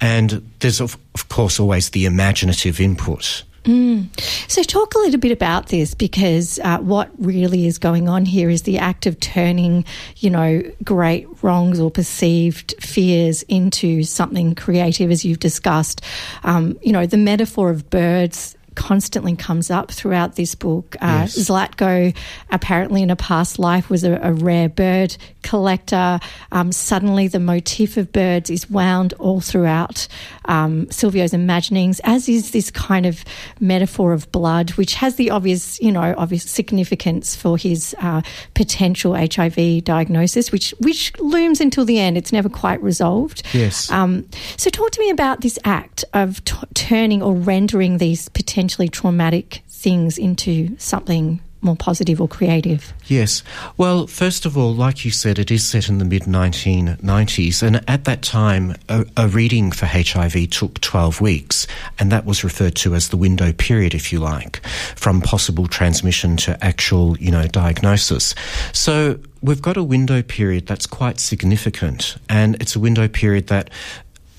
And 0.00 0.48
there's, 0.60 0.80
of, 0.80 0.96
of 1.14 1.28
course, 1.28 1.58
always 1.58 1.90
the 1.90 2.06
imaginative 2.06 2.80
input. 2.80 3.42
Mm. 3.66 4.08
So, 4.48 4.62
talk 4.62 4.94
a 4.94 4.98
little 4.98 5.18
bit 5.18 5.32
about 5.32 5.68
this 5.68 5.92
because 5.92 6.60
uh, 6.60 6.78
what 6.78 7.10
really 7.18 7.66
is 7.66 7.78
going 7.78 8.08
on 8.08 8.24
here 8.24 8.48
is 8.48 8.62
the 8.62 8.78
act 8.78 9.06
of 9.06 9.18
turning, 9.18 9.84
you 10.18 10.30
know, 10.30 10.62
great 10.84 11.26
wrongs 11.42 11.80
or 11.80 11.90
perceived 11.90 12.74
fears 12.80 13.42
into 13.44 14.04
something 14.04 14.54
creative, 14.54 15.10
as 15.10 15.24
you've 15.24 15.40
discussed. 15.40 16.00
Um, 16.44 16.78
you 16.80 16.92
know, 16.92 17.06
the 17.06 17.16
metaphor 17.16 17.70
of 17.70 17.90
birds 17.90 18.55
constantly 18.76 19.34
comes 19.34 19.70
up 19.70 19.90
throughout 19.90 20.36
this 20.36 20.54
book. 20.54 20.94
Uh, 21.00 21.22
yes. 21.26 21.36
Zlatko, 21.36 22.16
apparently 22.50 23.02
in 23.02 23.10
a 23.10 23.16
past 23.16 23.58
life, 23.58 23.90
was 23.90 24.04
a, 24.04 24.20
a 24.22 24.32
rare 24.32 24.68
bird 24.68 25.16
collector. 25.42 26.20
Um, 26.52 26.70
suddenly, 26.70 27.26
the 27.26 27.40
motif 27.40 27.96
of 27.96 28.12
birds 28.12 28.50
is 28.50 28.70
wound 28.70 29.14
all 29.14 29.40
throughout 29.40 30.06
um, 30.44 30.86
Silvio's 30.90 31.32
imaginings, 31.32 32.00
as 32.04 32.28
is 32.28 32.50
this 32.50 32.70
kind 32.70 33.06
of 33.06 33.24
metaphor 33.58 34.12
of 34.12 34.30
blood, 34.30 34.70
which 34.72 34.94
has 34.94 35.16
the 35.16 35.30
obvious, 35.30 35.80
you 35.80 35.90
know, 35.90 36.14
obvious 36.16 36.48
significance 36.48 37.34
for 37.34 37.56
his 37.56 37.94
uh, 38.00 38.22
potential 38.54 39.14
HIV 39.14 39.84
diagnosis, 39.84 40.52
which 40.52 40.74
which 40.80 41.12
looms 41.18 41.60
until 41.60 41.84
the 41.84 41.98
end. 41.98 42.16
It's 42.16 42.32
never 42.32 42.48
quite 42.48 42.82
resolved. 42.82 43.42
Yes. 43.52 43.90
Um, 43.90 44.28
so, 44.56 44.70
talk 44.70 44.90
to 44.92 45.00
me 45.00 45.10
about 45.10 45.40
this 45.40 45.58
act 45.64 46.04
of 46.12 46.44
t- 46.44 46.56
turning 46.74 47.22
or 47.22 47.34
rendering 47.34 47.98
these 47.98 48.28
potential 48.28 48.65
potentially 48.66 48.88
traumatic 48.88 49.62
things 49.68 50.18
into 50.18 50.76
something 50.76 51.40
more 51.62 51.76
positive 51.76 52.20
or 52.20 52.26
creative? 52.26 52.92
Yes. 53.06 53.44
Well, 53.76 54.08
first 54.08 54.44
of 54.44 54.58
all, 54.58 54.74
like 54.74 55.04
you 55.04 55.12
said, 55.12 55.38
it 55.38 55.52
is 55.52 55.64
set 55.64 55.88
in 55.88 55.98
the 55.98 56.04
mid 56.04 56.22
1990s, 56.22 57.62
and 57.62 57.88
at 57.88 58.04
that 58.06 58.22
time, 58.22 58.74
a, 58.88 59.06
a, 59.16 59.28
reading 59.28 59.70
for 59.70 59.86
HIV 59.86 60.50
took 60.50 60.80
12 60.80 61.20
weeks, 61.20 61.68
and 62.00 62.10
that 62.10 62.24
was 62.24 62.42
referred 62.42 62.74
to 62.76 62.96
as 62.96 63.10
the 63.10 63.16
window 63.16 63.52
period, 63.52 63.94
if 63.94 64.12
you 64.12 64.18
like, 64.18 64.66
from 64.96 65.20
possible 65.20 65.68
transmission 65.68 66.36
to 66.38 66.58
actual, 66.64 67.16
you 67.18 67.30
know, 67.30 67.46
diagnosis. 67.46 68.34
So 68.72 69.20
we've 69.42 69.62
got 69.62 69.76
a 69.76 69.84
window 69.84 70.22
period 70.22 70.66
that's 70.66 70.86
quite 70.86 71.20
significant, 71.20 72.16
and 72.28 72.56
it's 72.56 72.74
a 72.74 72.80
window 72.80 73.06
period 73.06 73.46
that 73.46 73.70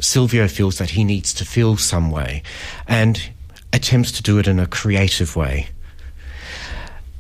Silvio 0.02 0.50
feels 0.50 0.80
that 0.80 0.92
he 0.92 1.06
needs 1.06 1.34
to 1.36 1.46
fill 1.46 1.78
some 1.78 2.12
way, 2.12 2.44
and 2.90 3.30
attempts 3.74 4.12
to 4.14 4.24
do 4.24 4.40
it 4.40 4.48
in 4.48 4.60
a 4.60 4.68
creative 4.68 5.36
way. 5.36 5.68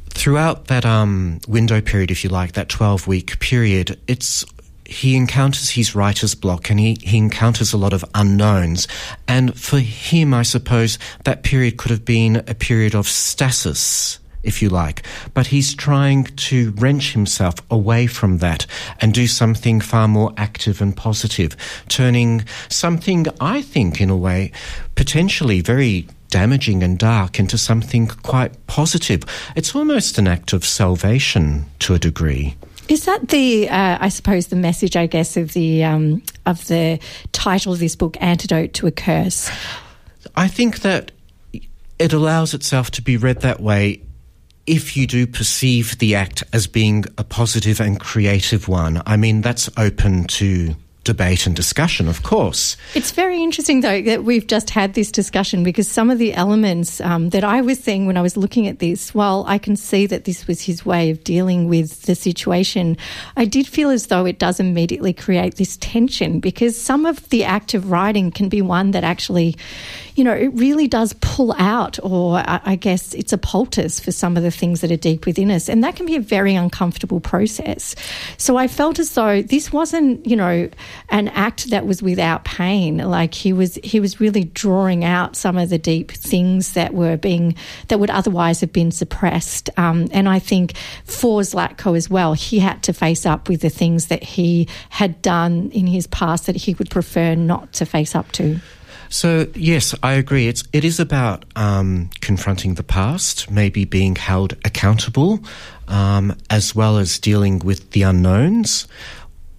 Throughout 0.10 0.66
that 0.68 0.86
um, 0.86 1.40
window 1.48 1.80
period, 1.80 2.10
if 2.10 2.24
you 2.24 2.30
like, 2.30 2.54
that 2.54 2.70
12 2.70 3.08
week 3.08 3.40
period, 3.40 4.00
it's 4.08 4.44
he 4.88 5.16
encounters 5.16 5.72
his 5.72 5.96
writer's 5.96 6.34
block 6.34 6.70
and 6.70 6.80
he, 6.80 6.98
he 7.02 7.18
encounters 7.18 7.74
a 7.74 7.78
lot 7.78 7.94
of 7.94 8.06
unknowns. 8.16 8.88
And 9.28 9.58
for 9.60 9.80
him, 9.80 10.34
I 10.34 10.44
suppose 10.44 10.98
that 11.26 11.44
period 11.44 11.78
could 11.78 11.92
have 11.92 12.06
been 12.06 12.38
a 12.48 12.56
period 12.56 12.96
of 12.96 13.08
stasis, 13.08 14.20
if 14.44 14.62
you 14.62 14.70
like. 14.70 15.04
But 15.34 15.48
he's 15.48 15.76
trying 15.76 16.24
to 16.24 16.72
wrench 16.72 17.12
himself 17.14 17.56
away 17.70 18.08
from 18.08 18.38
that 18.38 18.66
and 19.02 19.14
do 19.14 19.28
something 19.28 19.82
far 19.82 20.08
more 20.08 20.34
active 20.38 20.82
and 20.82 20.96
positive, 20.96 21.58
turning 21.90 22.46
something, 22.70 23.28
I 23.42 23.62
think, 23.62 24.00
in 24.00 24.10
a 24.10 24.18
way, 24.18 24.52
potentially 24.96 25.60
very 25.60 26.08
damaging 26.30 26.84
and 26.84 26.98
dark 26.98 27.40
into 27.40 27.58
something 27.58 28.08
quite 28.08 28.68
positive. 28.68 29.24
It's 29.56 29.76
almost 29.76 30.18
an 30.18 30.28
act 30.28 30.54
of 30.54 30.66
salvation 30.66 31.66
to 31.80 31.94
a 31.94 32.00
degree. 32.00 32.56
Is 32.90 33.06
that 33.06 33.30
the, 33.30 33.70
uh, 33.70 33.98
I 34.00 34.10
suppose, 34.10 34.48
the 34.48 34.56
message, 34.56 34.96
I 34.96 35.08
guess, 35.08 35.36
of 35.36 35.54
the 35.54 35.84
um, 35.84 36.24
of 36.46 36.66
the 36.68 37.00
title 37.34 37.74
of 37.74 37.80
this 37.80 37.96
book, 37.96 38.16
"Antidote 38.22 38.74
to 38.74 38.88
a 38.88 38.92
Curse"? 38.92 39.52
I 40.36 40.48
think 40.48 40.82
that 40.82 41.12
it 42.00 42.14
allows 42.14 42.54
itself 42.54 42.92
to 42.92 43.02
be 43.02 43.18
read 43.18 43.42
that 43.42 43.60
way 43.60 44.02
if 44.66 44.96
you 44.96 45.08
do 45.08 45.26
perceive 45.26 45.98
the 45.98 46.16
act 46.16 46.44
as 46.54 46.68
being 46.68 47.06
a 47.18 47.24
positive 47.24 47.80
and 47.80 48.00
creative 48.00 48.68
one. 48.68 49.02
I 49.06 49.18
mean, 49.18 49.42
that's 49.42 49.70
open 49.78 50.26
to 50.26 50.76
debate 51.08 51.48
and 51.48 51.56
discussion, 51.56 52.10
of 52.10 52.22
course. 52.22 52.76
It's 52.94 53.12
very 53.12 53.42
interesting, 53.42 53.80
though, 53.80 54.02
that 54.02 54.26
we've 54.26 54.46
just 54.46 54.70
had 54.70 54.94
this 54.94 55.10
discussion 55.10 55.64
because 55.64 55.88
some 55.88 56.10
of 56.10 56.20
the 56.20 56.34
elements 56.34 57.00
um, 57.00 57.30
that 57.30 57.46
I 57.46 57.62
was 57.62 57.80
seeing 57.80 58.08
when 58.08 58.18
I 58.18 58.22
was 58.22 58.36
looking 58.36 58.68
at 58.68 58.80
this, 58.80 59.16
while 59.16 59.46
I 59.48 59.58
can 59.58 59.78
see 59.78 60.06
that 60.06 60.26
this 60.26 60.48
was 60.48 60.62
his 60.62 60.86
way 60.86 61.10
of 61.10 61.24
dealing 61.24 61.70
with 61.70 62.02
the 62.02 62.14
situation, 62.14 62.98
I 63.38 63.46
did 63.46 63.68
feel 63.68 63.90
as 63.90 64.08
though 64.08 64.26
it 64.26 64.38
does 64.38 64.60
immediately 64.60 65.14
create 65.14 65.56
this 65.56 65.78
tension 65.78 66.42
because 66.42 66.80
some 66.80 67.06
of 67.06 67.30
the 67.30 67.46
act 67.46 67.74
of 67.74 67.90
writing 67.90 68.30
can 68.30 68.50
be 68.50 68.62
one 68.62 68.92
that 68.92 69.06
actually, 69.06 69.56
you 70.18 70.24
know, 70.24 70.34
it 70.34 70.48
really 70.56 70.88
does 70.88 71.14
pull 71.22 71.54
out, 71.60 72.00
or 72.02 72.42
I 72.44 72.76
guess 72.76 73.14
it's 73.14 73.34
a 73.34 73.38
poultice 73.38 74.00
for 74.00 74.12
some 74.12 74.36
of 74.36 74.42
the 74.42 74.50
things 74.50 74.82
that 74.82 74.92
are 74.92 74.98
deep 74.98 75.28
within 75.28 75.52
us. 75.52 75.70
And 75.70 75.84
that 75.84 75.96
can 75.96 76.08
be 76.08 76.16
a 76.16 76.20
very 76.20 76.56
uncomfortable 76.56 77.20
process. 77.20 77.96
So 78.38 78.58
I 78.58 78.68
felt 78.68 78.98
as 78.98 79.14
though 79.14 79.44
this 79.44 79.72
wasn't, 79.72 80.26
you 80.26 80.36
know, 80.36 80.72
an 81.10 81.28
act 81.28 81.70
that 81.70 81.86
was 81.86 82.02
without 82.02 82.46
pain. 82.46 82.98
Like 82.98 83.36
he 83.36 83.54
was, 83.54 83.76
he 83.84 84.00
was 84.00 84.20
really 84.20 84.46
drawing 84.46 85.06
out 85.06 85.36
some 85.36 85.56
of 85.56 85.70
the 85.70 85.78
deep 85.78 86.12
things 86.12 86.74
that 86.74 86.96
were 86.96 87.16
being 87.16 87.54
that 87.90 88.00
would 88.00 88.10
otherwise 88.10 88.60
have 88.62 88.74
been 88.74 88.90
suppressed. 88.90 89.70
Um, 89.78 90.08
and 90.12 90.28
I 90.28 90.40
think 90.40 90.76
for 91.06 91.42
Zlatko 91.42 91.96
as 91.96 92.10
well, 92.10 92.34
he 92.34 92.58
had 92.58 92.82
to 92.84 92.94
face 92.94 93.28
up 93.28 93.50
with 93.50 93.62
the 93.62 93.70
things 93.70 94.08
that 94.08 94.24
he 94.24 94.68
had 94.90 95.22
done 95.22 95.70
in 95.74 95.86
his 95.86 96.08
past 96.08 96.48
that 96.48 96.56
he 96.56 96.74
would 96.74 96.90
prefer 96.90 97.36
not 97.36 97.72
to 97.74 97.86
face 97.86 98.16
up 98.16 98.32
to. 98.32 98.60
So 99.10 99.48
yes, 99.56 99.96
I 100.04 100.14
agree. 100.14 100.48
It's 100.48 100.64
it 100.74 100.84
is 100.84 101.00
about 101.00 101.46
um, 101.56 102.10
confronting 102.22 102.76
the 102.76 102.84
past, 102.84 103.50
maybe 103.50 103.86
being 103.86 104.16
held 104.16 104.54
accountable, 104.66 105.40
um, 105.88 106.36
as 106.50 106.76
well 106.76 106.98
as 106.98 107.20
dealing 107.20 107.60
with 107.60 107.92
the 107.92 108.04
unknowns, 108.04 108.88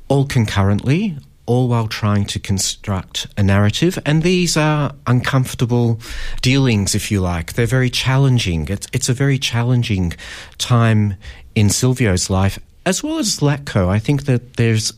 all 0.08 0.26
concurrently, 0.26 1.16
all 1.48 1.66
while 1.66 1.88
trying 1.88 2.26
to 2.26 2.38
construct 2.38 3.26
a 3.38 3.42
narrative. 3.42 3.98
And 4.04 4.22
these 4.22 4.56
are 4.56 4.94
uncomfortable 5.06 5.98
dealings, 6.42 6.94
if 6.94 7.10
you 7.10 7.20
like. 7.20 7.54
They're 7.54 7.66
very 7.66 7.90
challenging. 7.90 8.68
It's, 8.68 8.86
it's 8.92 9.08
a 9.08 9.14
very 9.14 9.38
challenging 9.38 10.12
time 10.58 11.14
in 11.54 11.68
Silvio's 11.68 12.28
life, 12.28 12.58
as 12.84 13.02
well 13.02 13.18
as 13.18 13.38
Zlatko. 13.38 13.88
I 13.88 13.98
think 13.98 14.26
that 14.26 14.58
there's 14.58 14.92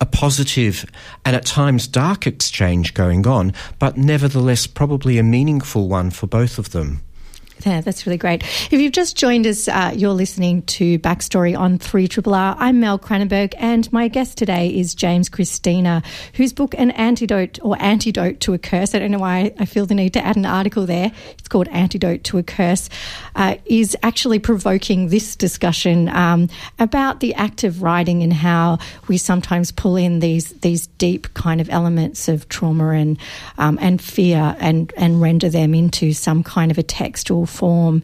a 0.00 0.06
positive 0.06 0.84
and 1.24 1.36
at 1.36 1.46
times 1.46 1.86
dark 1.86 2.26
exchange 2.26 2.94
going 2.94 3.26
on, 3.26 3.52
but 3.78 3.96
nevertheless 3.96 4.66
probably 4.66 5.18
a 5.18 5.22
meaningful 5.22 5.88
one 5.88 6.10
for 6.10 6.26
both 6.26 6.58
of 6.58 6.70
them. 6.70 7.02
Yeah, 7.64 7.80
that's 7.80 8.04
really 8.06 8.18
great. 8.18 8.42
If 8.70 8.74
you've 8.74 8.92
just 8.92 9.16
joined 9.16 9.46
us, 9.46 9.68
uh, 9.68 9.92
you're 9.96 10.12
listening 10.12 10.62
to 10.62 10.98
Backstory 10.98 11.56
on 11.58 11.78
3 11.78 12.08
Triple 12.08 12.34
R. 12.34 12.56
I'm 12.58 12.80
Mel 12.80 12.98
Cranenburgh, 12.98 13.54
and 13.56 13.90
my 13.90 14.08
guest 14.08 14.36
today 14.36 14.68
is 14.68 14.94
James 14.94 15.28
Christina, 15.28 16.02
whose 16.34 16.52
book, 16.52 16.74
An 16.76 16.90
Antidote 16.90 17.58
or 17.62 17.80
Antidote 17.80 18.40
to 18.40 18.52
a 18.52 18.58
Curse, 18.58 18.94
I 18.94 18.98
don't 18.98 19.10
know 19.10 19.18
why 19.18 19.54
I 19.58 19.64
feel 19.64 19.86
the 19.86 19.94
need 19.94 20.12
to 20.14 20.24
add 20.24 20.36
an 20.36 20.44
article 20.44 20.84
there, 20.84 21.12
it's 21.38 21.48
called 21.48 21.68
Antidote 21.68 22.24
to 22.24 22.38
a 22.38 22.42
Curse, 22.42 22.90
uh, 23.34 23.54
is 23.64 23.96
actually 24.02 24.40
provoking 24.40 25.08
this 25.08 25.34
discussion 25.34 26.08
um, 26.10 26.50
about 26.78 27.20
the 27.20 27.34
act 27.34 27.64
of 27.64 27.82
writing 27.82 28.22
and 28.22 28.32
how 28.32 28.78
we 29.08 29.16
sometimes 29.16 29.72
pull 29.72 29.96
in 29.96 30.18
these 30.18 30.50
these 30.60 30.88
deep 30.98 31.32
kind 31.34 31.60
of 31.60 31.70
elements 31.70 32.28
of 32.28 32.48
trauma 32.48 32.90
and 32.90 33.18
um, 33.58 33.78
and 33.80 34.02
fear 34.02 34.56
and, 34.58 34.92
and 34.96 35.22
render 35.22 35.48
them 35.48 35.72
into 35.74 36.12
some 36.12 36.42
kind 36.42 36.70
of 36.70 36.78
a 36.78 36.82
form. 37.46 38.02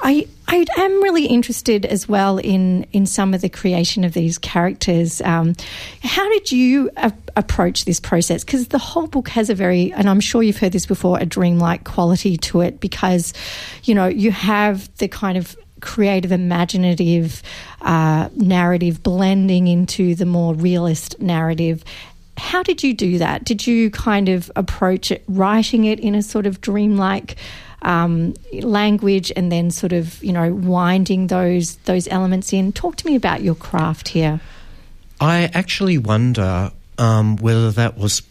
I 0.00 0.26
I 0.46 0.64
am 0.78 1.02
really 1.02 1.26
interested 1.26 1.84
as 1.84 2.08
well 2.08 2.38
in 2.38 2.86
in 2.92 3.06
some 3.06 3.34
of 3.34 3.40
the 3.40 3.48
creation 3.48 4.04
of 4.04 4.14
these 4.14 4.38
characters. 4.38 5.20
Um, 5.20 5.54
how 6.02 6.28
did 6.30 6.50
you 6.50 6.90
a- 6.96 7.12
approach 7.36 7.84
this 7.84 8.00
process? 8.00 8.44
Because 8.44 8.68
the 8.68 8.78
whole 8.78 9.06
book 9.06 9.28
has 9.28 9.50
a 9.50 9.54
very, 9.54 9.92
and 9.92 10.08
I'm 10.08 10.20
sure 10.20 10.42
you've 10.42 10.58
heard 10.58 10.72
this 10.72 10.86
before, 10.86 11.18
a 11.18 11.26
dreamlike 11.26 11.84
quality 11.84 12.36
to 12.38 12.62
it. 12.62 12.80
Because 12.80 13.34
you 13.84 13.94
know 13.94 14.06
you 14.06 14.32
have 14.32 14.94
the 14.98 15.08
kind 15.08 15.36
of 15.36 15.56
creative, 15.80 16.32
imaginative 16.32 17.42
uh, 17.82 18.28
narrative 18.34 19.02
blending 19.02 19.68
into 19.68 20.14
the 20.14 20.26
more 20.26 20.54
realist 20.54 21.20
narrative. 21.20 21.84
How 22.36 22.62
did 22.62 22.82
you 22.82 22.94
do 22.94 23.18
that? 23.18 23.44
Did 23.44 23.66
you 23.66 23.90
kind 23.90 24.28
of 24.28 24.50
approach 24.54 25.10
it, 25.10 25.24
writing 25.28 25.84
it 25.84 25.98
in 26.00 26.14
a 26.14 26.22
sort 26.22 26.46
of 26.46 26.60
dreamlike? 26.60 27.36
Um, 27.82 28.34
language 28.52 29.32
and 29.36 29.50
then 29.52 29.70
sort 29.70 29.92
of 29.92 30.22
you 30.22 30.32
know 30.32 30.52
winding 30.52 31.28
those 31.28 31.76
those 31.76 32.08
elements 32.08 32.52
in. 32.52 32.72
Talk 32.72 32.96
to 32.96 33.06
me 33.06 33.14
about 33.14 33.42
your 33.42 33.54
craft 33.54 34.08
here. 34.08 34.40
I 35.20 35.50
actually 35.54 35.98
wonder 35.98 36.70
um, 36.96 37.36
whether 37.36 37.70
that 37.72 37.98
was 37.98 38.22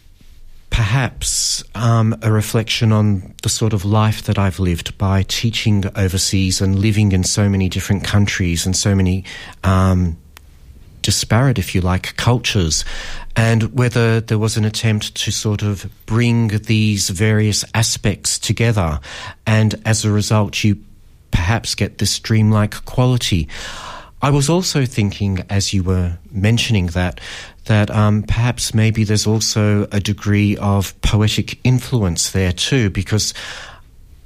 perhaps 0.70 1.64
um, 1.74 2.16
a 2.22 2.30
reflection 2.30 2.92
on 2.92 3.34
the 3.42 3.48
sort 3.48 3.72
of 3.72 3.84
life 3.84 4.22
that 4.24 4.38
I've 4.38 4.60
lived 4.60 4.96
by 4.98 5.24
teaching 5.24 5.84
overseas 5.96 6.60
and 6.60 6.78
living 6.78 7.12
in 7.12 7.24
so 7.24 7.48
many 7.48 7.68
different 7.68 8.04
countries 8.04 8.64
and 8.64 8.76
so 8.76 8.94
many 8.94 9.24
um, 9.64 10.16
disparate, 11.02 11.58
if 11.58 11.74
you 11.74 11.80
like, 11.80 12.16
cultures, 12.16 12.84
and 13.36 13.74
whether 13.74 14.20
there 14.20 14.38
was 14.38 14.56
an 14.56 14.64
attempt 14.64 15.14
to 15.14 15.30
sort 15.30 15.62
of 15.62 15.86
bring 16.06 16.48
these 16.48 17.10
various 17.10 17.64
aspects 17.74 18.38
together, 18.38 19.00
and 19.46 19.74
as 19.84 20.04
a 20.04 20.10
result, 20.10 20.64
you 20.64 20.78
perhaps 21.30 21.74
get 21.74 21.98
this 21.98 22.18
dreamlike 22.18 22.84
quality. 22.84 23.48
I 24.20 24.30
was 24.30 24.48
also 24.50 24.84
thinking, 24.84 25.44
as 25.48 25.72
you 25.72 25.84
were 25.84 26.18
mentioning 26.32 26.86
that, 26.88 27.20
that 27.66 27.90
um, 27.90 28.22
perhaps 28.22 28.74
maybe 28.74 29.04
there's 29.04 29.26
also 29.26 29.86
a 29.92 30.00
degree 30.00 30.56
of 30.56 31.00
poetic 31.02 31.60
influence 31.64 32.32
there 32.32 32.52
too, 32.52 32.90
because 32.90 33.34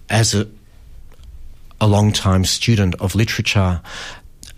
as 0.09 0.35
a 0.35 0.47
a 1.83 1.87
long-time 1.89 2.45
student 2.45 2.95
of 3.01 3.17
literature, 3.17 3.81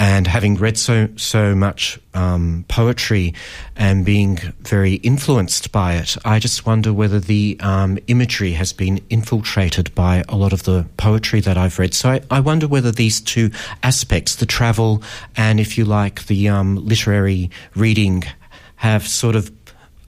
and 0.05 0.27
having 0.27 0.55
read 0.57 0.77
so 0.77 1.09
so 1.17 1.55
much 1.55 1.99
um, 2.13 2.67
poetry 2.69 3.33
and 3.75 4.05
being 4.05 4.37
very 4.61 4.97
influenced 4.97 5.73
by 5.73 5.95
it, 5.95 6.19
I 6.27 6.39
just 6.39 6.67
wonder 6.67 6.93
whether 6.93 7.19
the 7.19 7.57
um, 7.61 7.99
imagery 8.07 8.53
has 8.53 8.75
been 8.75 9.01
infiltrated 9.09 9.95
by 9.95 10.23
a 10.29 10.37
lot 10.37 10.53
of 10.53 10.65
the 10.65 10.85
poetry 10.99 11.41
that 11.41 11.57
I've 11.57 11.79
read. 11.79 11.95
So 11.95 12.11
I, 12.11 12.21
I 12.31 12.41
wonder 12.41 12.69
whether 12.69 12.93
these 12.93 13.19
two 13.19 13.51
aspects, 13.83 14.37
the 14.37 14.45
travel 14.45 15.03
and, 15.37 15.59
if 15.59 15.79
you 15.79 15.87
like, 15.87 16.27
the 16.27 16.51
um, 16.51 16.77
literary 16.77 17.51
reading, 17.75 18.25
have 18.77 19.09
sort 19.09 19.37
of 19.37 19.64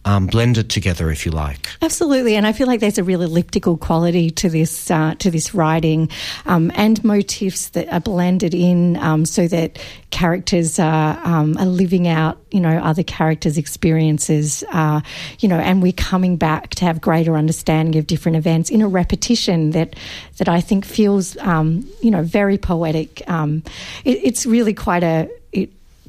um, 0.07 0.29
blended 0.29 0.71
together, 0.71 1.11
if 1.11 1.27
you 1.27 1.33
like. 1.33 1.69
Absolutely, 1.83 2.37
and 2.37 2.47
I 2.47 2.53
feel 2.53 2.69
like 2.69 2.81
there's 2.81 2.97
a 2.97 3.05
real 3.05 3.23
elliptical 3.23 3.77
quality 3.77 4.31
to 4.31 4.49
this 4.49 4.91
uh, 4.91 5.17
to 5.19 5.31
this 5.31 5.53
writing, 5.53 6.09
um, 6.47 6.71
and 6.77 7.03
motifs 7.05 7.71
that 7.71 7.93
are 7.93 8.01
blended 8.01 8.55
in 8.55 8.97
um, 8.99 9.27
so 9.27 9.49
that 9.49 9.79
characters 10.11 10.79
are, 10.79 11.19
um, 11.25 11.57
are 11.59 11.67
living 11.67 12.07
out, 12.07 12.39
you 12.53 12.61
know, 12.61 12.79
other 12.79 13.03
characters' 13.03 13.59
experiences, 13.59 14.63
uh, 14.73 15.01
you 15.41 15.49
know, 15.49 15.59
and 15.59 15.83
we're 15.83 15.93
coming 15.93 16.37
back 16.37 16.71
to 16.71 16.85
have 16.85 17.01
greater 17.01 17.37
understanding 17.37 17.99
of 17.99 18.07
different 18.07 18.37
events 18.37 18.71
in 18.71 18.83
a 18.83 18.89
repetition 18.89 19.73
that 19.73 19.97
that 20.39 20.49
I 20.49 20.61
think 20.61 20.85
feels, 20.85 21.37
um, 21.39 21.87
you 22.01 22.13
know, 22.13 22.23
very 22.23 22.59
poetic. 22.59 23.29
Um, 23.29 23.65
it, 24.05 24.21
it's 24.23 24.47
really 24.47 24.73
quite 24.73 25.03
a 25.03 25.29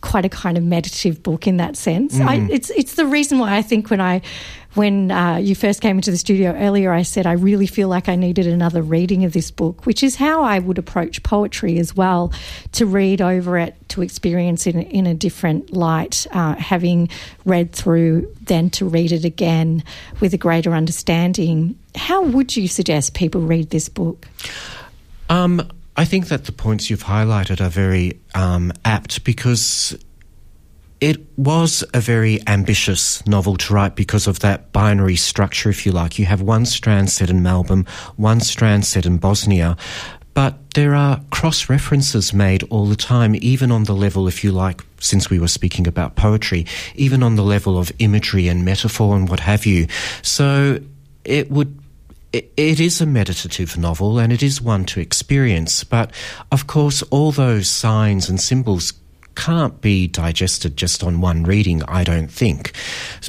quite 0.01 0.25
a 0.25 0.29
kind 0.29 0.57
of 0.57 0.63
meditative 0.63 1.23
book 1.23 1.47
in 1.47 1.57
that 1.57 1.75
sense. 1.75 2.17
Mm. 2.17 2.27
I, 2.27 2.47
it's 2.51 2.69
it's 2.71 2.95
the 2.95 3.05
reason 3.05 3.39
why 3.39 3.55
I 3.55 3.61
think 3.61 3.89
when 3.89 4.01
I 4.01 4.21
when 4.73 5.09
uh, 5.11 5.37
you 5.37 5.55
first 5.55 5.81
came 5.81 5.97
into 5.97 6.11
the 6.11 6.17
studio 6.17 6.51
earlier, 6.51 6.91
I 6.91 7.01
said 7.01 7.25
I 7.25 7.31
really 7.33 7.65
feel 7.65 7.87
like 7.87 8.07
I 8.07 8.15
needed 8.15 8.45
another 8.45 8.81
reading 8.81 9.25
of 9.25 9.33
this 9.33 9.49
book, 9.49 9.85
which 9.85 10.03
is 10.03 10.15
how 10.15 10.43
I 10.43 10.59
would 10.59 10.77
approach 10.77 11.23
poetry 11.23 11.79
as 11.79 11.95
well, 11.95 12.31
to 12.73 12.85
read 12.85 13.21
over 13.21 13.57
it, 13.57 13.75
to 13.89 14.03
experience 14.03 14.67
it 14.67 14.75
in, 14.75 14.83
in 14.83 15.07
a 15.07 15.15
different 15.15 15.73
light, 15.73 16.27
uh, 16.31 16.55
having 16.55 17.09
read 17.43 17.71
through, 17.71 18.31
then 18.41 18.69
to 18.71 18.85
read 18.85 19.11
it 19.11 19.25
again 19.25 19.83
with 20.19 20.33
a 20.33 20.37
greater 20.37 20.73
understanding. 20.73 21.77
How 21.95 22.21
would 22.21 22.55
you 22.55 22.67
suggest 22.67 23.15
people 23.15 23.41
read 23.41 23.71
this 23.71 23.89
book? 23.89 24.27
Um, 25.29 25.67
I 25.97 26.05
think 26.05 26.27
that 26.27 26.45
the 26.45 26.51
points 26.51 26.91
you've 26.91 27.03
highlighted 27.03 27.59
are 27.59 27.69
very 27.69 28.19
um, 28.35 28.71
apt 28.85 29.23
because 29.23 29.97
it 31.01 31.17
was 31.37 31.83
a 31.93 31.99
very 31.99 32.39
ambitious 32.47 33.25
novel 33.25 33.57
to 33.57 33.73
write 33.73 33.95
because 33.95 34.27
of 34.27 34.39
that 34.39 34.71
binary 34.71 35.15
structure, 35.15 35.69
if 35.69 35.87
you 35.87 35.91
like. 35.91 36.19
You 36.19 36.25
have 36.25 36.41
one 36.41 36.65
strand 36.65 37.09
set 37.09 37.31
in 37.31 37.41
Melbourne, 37.41 37.87
one 38.15 38.39
strand 38.41 38.85
set 38.85 39.07
in 39.07 39.17
Bosnia, 39.17 39.75
but 40.35 40.75
there 40.75 40.93
are 40.93 41.19
cross 41.31 41.67
references 41.67 42.31
made 42.31 42.61
all 42.69 42.85
the 42.85 42.95
time, 42.95 43.35
even 43.41 43.71
on 43.71 43.85
the 43.85 43.95
level, 43.95 44.27
if 44.27 44.43
you 44.43 44.51
like, 44.51 44.83
since 44.99 45.31
we 45.31 45.39
were 45.39 45.47
speaking 45.47 45.87
about 45.87 46.15
poetry, 46.15 46.67
even 46.93 47.23
on 47.23 47.37
the 47.37 47.43
level 47.43 47.75
of 47.75 47.91
imagery 47.97 48.47
and 48.47 48.63
metaphor 48.63 49.15
and 49.15 49.29
what 49.29 49.39
have 49.39 49.65
you. 49.65 49.87
So 50.21 50.79
it 51.25 51.49
would 51.49 51.79
it 52.33 52.79
is 52.79 53.01
a 53.01 53.05
meditative 53.05 53.77
novel 53.77 54.19
and 54.19 54.33
it 54.33 54.43
is 54.43 54.61
one 54.61 54.85
to 54.85 54.99
experience, 54.99 55.83
but 55.83 56.11
of 56.51 56.67
course, 56.67 57.01
all 57.03 57.31
those 57.31 57.69
signs 57.69 58.29
and 58.29 58.39
symbols 58.39 58.93
can't 59.35 59.79
be 59.81 60.07
digested 60.07 60.75
just 60.75 61.03
on 61.03 61.21
one 61.21 61.43
reading, 61.43 61.83
I 61.83 62.03
don't 62.03 62.31
think, 62.31 62.73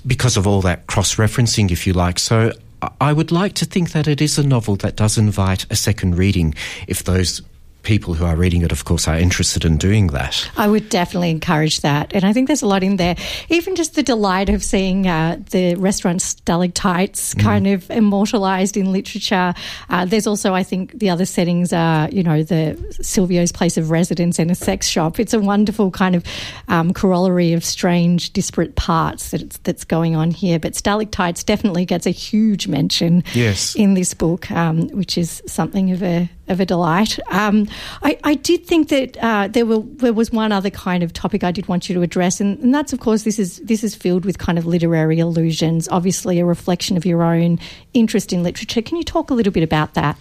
because 0.06 0.36
of 0.36 0.46
all 0.46 0.62
that 0.62 0.86
cross 0.86 1.16
referencing, 1.16 1.70
if 1.70 1.86
you 1.86 1.92
like. 1.92 2.18
So 2.18 2.52
I 3.00 3.12
would 3.12 3.30
like 3.30 3.54
to 3.54 3.64
think 3.64 3.92
that 3.92 4.08
it 4.08 4.20
is 4.20 4.38
a 4.38 4.46
novel 4.46 4.76
that 4.76 4.96
does 4.96 5.18
invite 5.18 5.70
a 5.70 5.76
second 5.76 6.16
reading 6.16 6.54
if 6.86 7.04
those 7.04 7.42
people 7.82 8.14
who 8.14 8.24
are 8.24 8.36
reading 8.36 8.62
it, 8.62 8.72
of 8.72 8.84
course, 8.84 9.08
are 9.08 9.16
interested 9.16 9.64
in 9.64 9.76
doing 9.76 10.08
that. 10.08 10.50
I 10.56 10.68
would 10.68 10.88
definitely 10.88 11.30
encourage 11.30 11.80
that. 11.80 12.14
And 12.14 12.24
I 12.24 12.32
think 12.32 12.46
there's 12.46 12.62
a 12.62 12.66
lot 12.66 12.82
in 12.82 12.96
there. 12.96 13.16
Even 13.48 13.76
just 13.76 13.94
the 13.94 14.02
delight 14.02 14.48
of 14.48 14.62
seeing 14.62 15.06
uh, 15.06 15.38
the 15.50 15.74
restaurant 15.76 16.20
stalactites 16.20 17.34
mm. 17.34 17.42
kind 17.42 17.66
of 17.66 17.90
immortalized 17.90 18.76
in 18.76 18.92
literature. 18.92 19.54
Uh, 19.88 20.04
there's 20.04 20.26
also, 20.26 20.54
I 20.54 20.62
think, 20.62 20.98
the 20.98 21.10
other 21.10 21.24
settings 21.24 21.72
are, 21.72 22.08
you 22.10 22.22
know, 22.22 22.42
the 22.42 22.76
Silvio's 23.00 23.52
place 23.52 23.76
of 23.76 23.90
residence 23.90 24.38
and 24.38 24.50
a 24.50 24.54
sex 24.54 24.86
shop. 24.88 25.18
It's 25.18 25.32
a 25.32 25.40
wonderful 25.40 25.90
kind 25.90 26.14
of 26.14 26.24
um, 26.68 26.92
corollary 26.92 27.52
of 27.52 27.64
strange, 27.64 28.32
disparate 28.32 28.76
parts 28.76 29.30
that 29.30 29.58
that's 29.64 29.84
going 29.84 30.14
on 30.14 30.30
here. 30.30 30.58
But 30.58 30.74
stalactites 30.74 31.42
definitely 31.42 31.84
gets 31.84 32.06
a 32.06 32.10
huge 32.10 32.68
mention 32.68 33.24
yes. 33.32 33.74
in 33.74 33.94
this 33.94 34.14
book, 34.14 34.50
um, 34.50 34.88
which 34.88 35.16
is 35.16 35.42
something 35.46 35.92
of 35.92 36.02
a 36.02 36.28
of 36.48 36.60
a 36.60 36.66
delight. 36.66 37.18
Um, 37.30 37.67
I, 38.02 38.18
I, 38.24 38.34
did 38.34 38.66
think 38.66 38.88
that 38.88 39.16
uh, 39.18 39.48
there 39.48 39.66
were 39.66 39.80
there 39.80 40.12
was 40.12 40.32
one 40.32 40.52
other 40.52 40.70
kind 40.70 41.02
of 41.02 41.12
topic 41.12 41.44
I 41.44 41.52
did 41.52 41.68
want 41.68 41.88
you 41.88 41.94
to 41.94 42.02
address, 42.02 42.40
and, 42.40 42.58
and, 42.58 42.74
that's 42.74 42.92
of 42.92 43.00
course 43.00 43.22
this 43.22 43.38
is 43.38 43.58
this 43.58 43.82
is 43.82 43.94
filled 43.94 44.24
with 44.24 44.38
kind 44.38 44.58
of 44.58 44.66
literary 44.66 45.20
allusions. 45.20 45.88
Obviously, 45.88 46.38
a 46.38 46.44
reflection 46.44 46.96
of 46.96 47.04
your 47.04 47.22
own 47.22 47.58
interest 47.94 48.32
in 48.32 48.42
literature. 48.42 48.82
Can 48.82 48.96
you 48.96 49.04
talk 49.04 49.30
a 49.30 49.34
little 49.34 49.52
bit 49.52 49.62
about 49.62 49.94
that? 49.94 50.16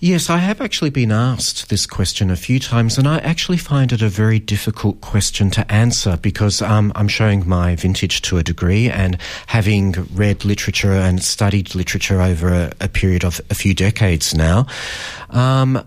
Yes, 0.00 0.28
I 0.28 0.38
have 0.38 0.60
actually 0.60 0.90
been 0.90 1.12
asked 1.12 1.68
this 1.68 1.86
question 1.86 2.30
a 2.30 2.36
few 2.36 2.58
times, 2.58 2.98
and 2.98 3.06
I 3.06 3.18
actually 3.18 3.58
find 3.58 3.92
it 3.92 4.02
a 4.02 4.08
very 4.08 4.38
difficult 4.38 5.00
question 5.00 5.50
to 5.50 5.70
answer 5.72 6.16
because 6.16 6.62
um, 6.62 6.92
I'm 6.94 7.08
showing 7.08 7.48
my 7.48 7.76
vintage 7.76 8.22
to 8.22 8.38
a 8.38 8.42
degree, 8.42 8.90
and 8.90 9.18
having 9.46 9.92
read 10.14 10.44
literature 10.44 10.92
and 10.92 11.22
studied 11.22 11.74
literature 11.74 12.20
over 12.20 12.48
a, 12.48 12.72
a 12.80 12.88
period 12.88 13.24
of 13.24 13.40
a 13.50 13.54
few 13.54 13.74
decades 13.74 14.34
now. 14.34 14.66
Um, 15.30 15.84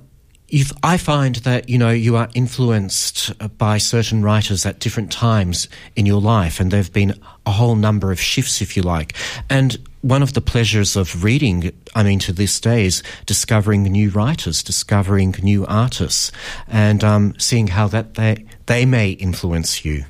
I 0.84 0.98
find 0.98 1.36
that 1.38 1.70
you 1.70 1.78
know 1.78 1.90
you 1.90 2.16
are 2.16 2.30
influenced 2.34 3.34
by 3.58 3.78
certain 3.78 4.22
writers 4.22 4.66
at 4.66 4.80
different 4.80 5.12
times 5.12 5.68
in 5.96 6.06
your 6.06 6.22
life, 6.22 6.60
and 6.60 6.72
there 6.72 6.82
have 6.82 6.94
been 6.94 7.20
a 7.46 7.52
whole 7.52 7.76
number 7.76 8.12
of 8.12 8.20
shifts, 8.20 8.62
if 8.62 8.78
you 8.78 8.84
like. 8.84 9.16
And 9.50 9.78
one 10.02 10.22
of 10.22 10.34
the 10.34 10.42
pleasures 10.42 10.96
of 10.96 11.24
reading, 11.24 11.72
I 11.96 12.04
mean, 12.04 12.20
to 12.20 12.32
this 12.32 12.60
day, 12.60 12.86
is 12.86 13.02
discovering 13.26 13.84
new 13.84 14.12
writers, 14.12 14.62
discovering 14.62 15.36
new 15.42 15.66
artists, 15.66 16.32
and 16.68 17.04
um, 17.04 17.34
seeing 17.40 17.68
how 17.68 17.88
that 17.88 18.14
they 18.14 18.46
they 18.68 18.86
may 18.86 19.12
influence 19.12 19.84
you. 19.84 20.06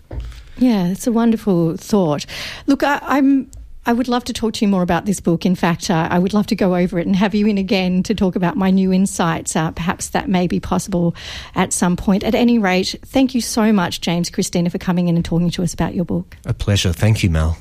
Yeah, 0.57 0.87
it's 0.87 1.07
a 1.07 1.11
wonderful 1.11 1.77
thought. 1.77 2.25
Look, 2.67 2.83
I, 2.83 2.99
I'm 3.03 3.49
I 3.87 3.93
would 3.93 4.07
love 4.07 4.23
to 4.25 4.33
talk 4.33 4.53
to 4.55 4.65
you 4.65 4.69
more 4.69 4.81
about 4.81 5.05
this 5.05 5.19
book. 5.19 5.45
In 5.45 5.53
fact, 5.53 5.91
uh, 5.91 6.07
I 6.09 6.17
would 6.17 6.33
love 6.33 6.47
to 6.47 6.55
go 6.55 6.75
over 6.75 6.97
it 6.97 7.05
and 7.05 7.15
have 7.15 7.35
you 7.35 7.45
in 7.45 7.59
again 7.59 8.01
to 8.03 8.15
talk 8.15 8.35
about 8.35 8.57
my 8.57 8.71
new 8.71 8.91
insights. 8.91 9.55
Uh, 9.55 9.71
perhaps 9.71 10.09
that 10.09 10.27
may 10.27 10.47
be 10.47 10.59
possible 10.59 11.15
at 11.53 11.71
some 11.71 11.95
point. 11.95 12.23
At 12.23 12.33
any 12.33 12.57
rate, 12.57 12.95
thank 13.05 13.35
you 13.35 13.41
so 13.41 13.71
much, 13.71 14.01
James 14.01 14.31
Christina, 14.31 14.71
for 14.71 14.79
coming 14.79 15.07
in 15.07 15.15
and 15.15 15.23
talking 15.23 15.51
to 15.51 15.61
us 15.61 15.73
about 15.73 15.93
your 15.93 16.05
book. 16.05 16.35
A 16.45 16.53
pleasure. 16.53 16.93
Thank 16.93 17.21
you, 17.21 17.29
Mel. 17.29 17.57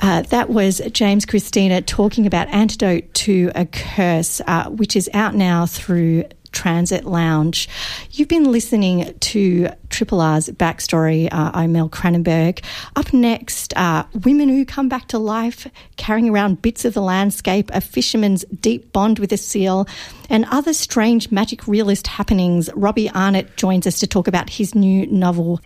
Uh, 0.00 0.22
that 0.22 0.48
was 0.48 0.80
James 0.92 1.26
Christina 1.26 1.82
talking 1.82 2.26
about 2.26 2.48
Antidote 2.48 3.12
to 3.12 3.50
a 3.54 3.66
Curse, 3.66 4.40
uh, 4.46 4.70
which 4.70 4.96
is 4.96 5.10
out 5.12 5.34
now 5.34 5.66
through 5.66 6.24
Transit 6.52 7.04
Lounge. 7.04 7.68
You've 8.10 8.28
been 8.28 8.50
listening 8.50 9.14
to 9.18 9.68
Triple 9.88 10.20
R's 10.20 10.48
backstory. 10.48 11.28
Uh, 11.32 11.50
I'm 11.54 11.72
Mel 11.72 11.88
Cranenburgh. 11.88 12.62
Up 12.96 13.12
next, 13.12 13.76
uh, 13.76 14.04
women 14.24 14.48
who 14.48 14.64
come 14.64 14.88
back 14.88 15.08
to 15.08 15.18
life, 15.18 15.66
carrying 15.96 16.28
around 16.30 16.62
bits 16.62 16.84
of 16.84 16.94
the 16.94 17.02
landscape, 17.02 17.70
a 17.72 17.80
fisherman's 17.80 18.44
deep 18.60 18.92
bond 18.92 19.18
with 19.18 19.32
a 19.32 19.36
seal, 19.36 19.86
and 20.28 20.44
other 20.50 20.72
strange 20.72 21.30
magic 21.30 21.66
realist 21.66 22.06
happenings. 22.06 22.70
Robbie 22.74 23.10
Arnott 23.10 23.56
joins 23.56 23.86
us 23.86 23.98
to 24.00 24.06
talk 24.06 24.28
about 24.28 24.50
his 24.50 24.74
new 24.74 25.06
novel. 25.06 25.60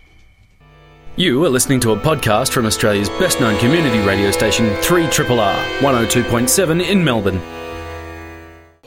You 1.17 1.45
are 1.45 1.49
listening 1.49 1.79
to 1.79 1.91
a 1.91 1.97
podcast 1.97 2.51
from 2.51 2.65
Australia's 2.65 3.07
best 3.07 3.39
known 3.39 3.57
community 3.59 3.99
radio 3.99 4.31
station, 4.31 4.65
3RRR, 4.81 5.79
102.7 5.79 6.89
in 6.89 7.05
Melbourne. 7.05 7.64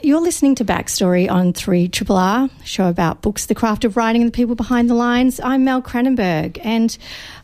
You're 0.01 0.21
listening 0.21 0.55
to 0.55 0.65
Backstory 0.65 1.29
on 1.29 1.51
3 1.51 1.89
Triple 1.89 2.15
R, 2.15 2.49
show 2.63 2.87
about 2.87 3.21
books, 3.21 3.47
the 3.47 3.55
craft 3.55 3.83
of 3.83 3.97
writing, 3.97 4.21
and 4.21 4.31
the 4.31 4.35
people 4.35 4.55
behind 4.55 4.89
the 4.89 4.93
lines. 4.93 5.41
I'm 5.41 5.65
Mel 5.65 5.81
Cranenburgh, 5.81 6.57
and 6.63 6.97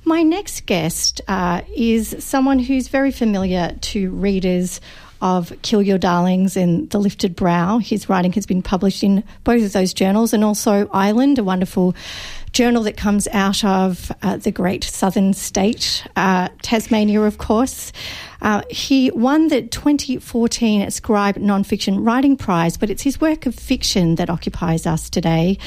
my 0.06 0.24
next 0.24 0.66
guest 0.66 1.20
uh, 1.28 1.64
is 1.76 2.16
someone 2.20 2.60
who's 2.60 2.88
very 2.88 3.12
familiar 3.12 3.76
to 3.82 4.10
readers 4.12 4.80
of 5.22 5.52
Kill 5.64 5.82
Your 5.82 5.98
Darlings 5.98 6.56
and 6.56 6.90
The 6.90 7.00
Lifted 7.00 7.36
Brow. 7.36 7.80
His 7.80 8.08
writing 8.08 8.32
has 8.34 8.46
been 8.46 8.62
published 8.62 9.04
in 9.04 9.24
both 9.44 9.64
of 9.64 9.74
those 9.74 9.94
journals 9.94 10.32
and 10.32 10.44
also 10.44 10.88
Island, 10.94 11.40
a 11.40 11.44
wonderful 11.44 11.94
journal 12.54 12.84
that 12.84 12.96
comes 12.96 13.28
out 13.34 13.66
of 13.66 14.12
uh, 14.22 14.38
the 14.38 14.52
great 14.52 14.84
southern 14.86 15.34
state, 15.34 16.06
uh, 16.16 16.48
Tasmania, 16.62 17.22
of 17.22 17.38
course. 17.38 17.92
Uh, 18.42 18.62
he 18.70 19.12
won 19.12 19.48
the 19.48 19.62
2014 19.64 20.90
Scribe 20.92 21.36
Nonfiction 21.36 22.06
Writing 22.06 22.38
Prize, 22.38 22.78
but 22.78 22.90
it's 22.90 23.04
his 23.04 23.20
work 23.20 23.46
of 23.46 23.56
fiction 23.56 24.16
that 24.16 24.30
occupies 24.30 24.86
us 24.86 25.10
today. 25.10 25.58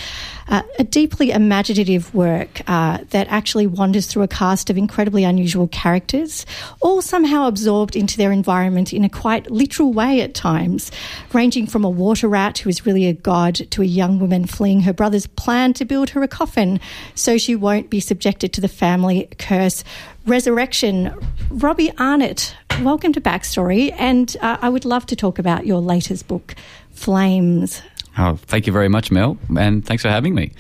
Uh, 0.49 0.63
a 0.79 0.85
deeply 0.85 1.31
imaginative 1.31 2.15
work 2.15 2.63
uh, 2.67 2.99
that 3.11 3.27
actually 3.29 3.67
wanders 3.67 4.07
through 4.07 4.23
a 4.23 4.29
cast 4.29 4.71
of 4.71 4.79
incredibly 4.79 5.25
unusual 5.25 5.69
characters, 5.69 6.47
all 6.81 7.03
somehow 7.03 7.47
absorbed 7.47 7.95
into 7.95 8.17
their 8.17 8.33
environment 8.33 8.93
in 8.93 9.05
a 9.05 9.09
quite 9.09 9.51
literal 9.51 9.93
way 9.93 10.21
at 10.23 10.35
times, 10.35 10.91
ranging 11.33 11.67
from 11.67 11.85
a 11.85 11.91
water 11.91 12.29
rat 12.29 12.59
who 12.59 12.71
is 12.71 12.87
really 12.87 13.07
a 13.07 13.13
god 13.13 13.55
to 13.71 13.83
a 13.83 13.87
young 13.87 14.19
woman 14.19 14.47
fleeing 14.47 14.81
her 14.81 14.93
brother's 14.93 15.27
plan 15.27 15.73
to 15.75 15.85
build 15.85 16.11
her 16.11 16.23
a 16.23 16.29
coffin 16.29 16.81
so 17.15 17.37
she 17.37 17.55
won't 17.55 17.91
be 17.91 18.01
subjected 18.01 18.53
to 18.53 18.61
the 18.61 18.69
family 18.69 19.29
curse, 19.39 19.85
resurrection. 20.29 21.15
Robbie 21.51 21.91
Arnott, 21.99 22.55
welcome 22.83 23.13
to 23.15 23.21
Backstory, 23.21 23.95
and 23.99 24.37
uh, 24.43 24.59
I 24.61 24.69
would 24.69 24.85
love 24.85 25.07
to 25.07 25.17
talk 25.17 25.39
about 25.39 25.67
your 25.67 25.81
latest 25.81 26.29
book, 26.29 26.55
Flames. 26.93 27.83
Oh, 28.19 28.37
thank 28.37 28.67
you 28.67 28.73
very 28.73 28.89
much, 28.89 29.11
Mel, 29.11 29.39
and 29.59 29.85
thanks 29.85 30.03
for 30.03 30.11
having 30.11 30.35
me. 30.35 30.53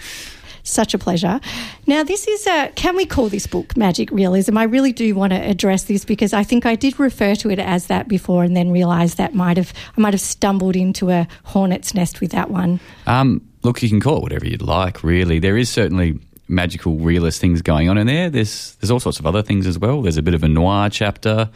Such 0.62 0.94
a 0.94 0.98
pleasure. 0.98 1.40
Now, 1.86 2.02
this 2.02 2.26
is 2.26 2.46
a, 2.46 2.72
can 2.74 2.96
we 2.96 3.06
call 3.06 3.28
this 3.28 3.46
book 3.46 3.76
magic 3.76 4.10
realism? 4.10 4.56
I 4.58 4.64
really 4.64 4.92
do 4.92 5.14
want 5.14 5.32
to 5.32 5.38
address 5.38 5.84
this 5.84 6.04
because 6.04 6.32
I 6.32 6.44
think 6.44 6.66
I 6.66 6.74
did 6.74 6.98
refer 6.98 7.34
to 7.36 7.50
it 7.50 7.58
as 7.58 7.86
that 7.86 8.08
before 8.08 8.44
and 8.44 8.56
then 8.56 8.70
realised 8.70 9.16
that 9.18 9.34
might 9.34 9.56
have, 9.56 9.72
I 9.96 10.00
might 10.00 10.14
have 10.14 10.20
stumbled 10.20 10.76
into 10.76 11.10
a 11.10 11.26
hornet's 11.44 11.94
nest 11.94 12.20
with 12.20 12.32
that 12.32 12.50
one. 12.50 12.80
Um, 13.06 13.40
look, 13.62 13.82
you 13.82 13.88
can 13.88 14.00
call 14.00 14.18
it 14.18 14.22
whatever 14.22 14.46
you'd 14.46 14.62
like, 14.62 15.02
really. 15.02 15.38
There 15.38 15.56
is 15.56 15.70
certainly 15.70 16.18
magical 16.48 16.96
realist 16.96 17.40
things 17.40 17.62
going 17.62 17.88
on 17.88 17.98
in 17.98 18.06
there. 18.06 18.30
There's 18.30 18.74
there's 18.76 18.90
all 18.90 19.00
sorts 19.00 19.18
of 19.18 19.26
other 19.26 19.42
things 19.42 19.66
as 19.66 19.78
well. 19.78 20.02
There's 20.02 20.16
a 20.16 20.22
bit 20.22 20.34
of 20.34 20.42
a 20.42 20.48
noir 20.48 20.88
chapter. 20.90 21.50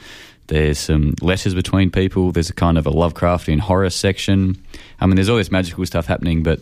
There's 0.49 0.79
some 0.79 1.15
letters 1.21 1.55
between 1.55 1.91
people. 1.91 2.33
There's 2.33 2.51
a 2.51 2.55
kind 2.55 2.77
of 2.77 2.87
a 2.87 2.91
Lovecraftian 2.91 3.61
horror 3.61 3.91
section. 3.91 4.63
I 5.01 5.07
mean, 5.07 5.17
there's 5.17 5.29
all 5.29 5.37
this 5.37 5.51
magical 5.51 5.87
stuff 5.87 6.07
happening, 6.07 6.43
but 6.43 6.61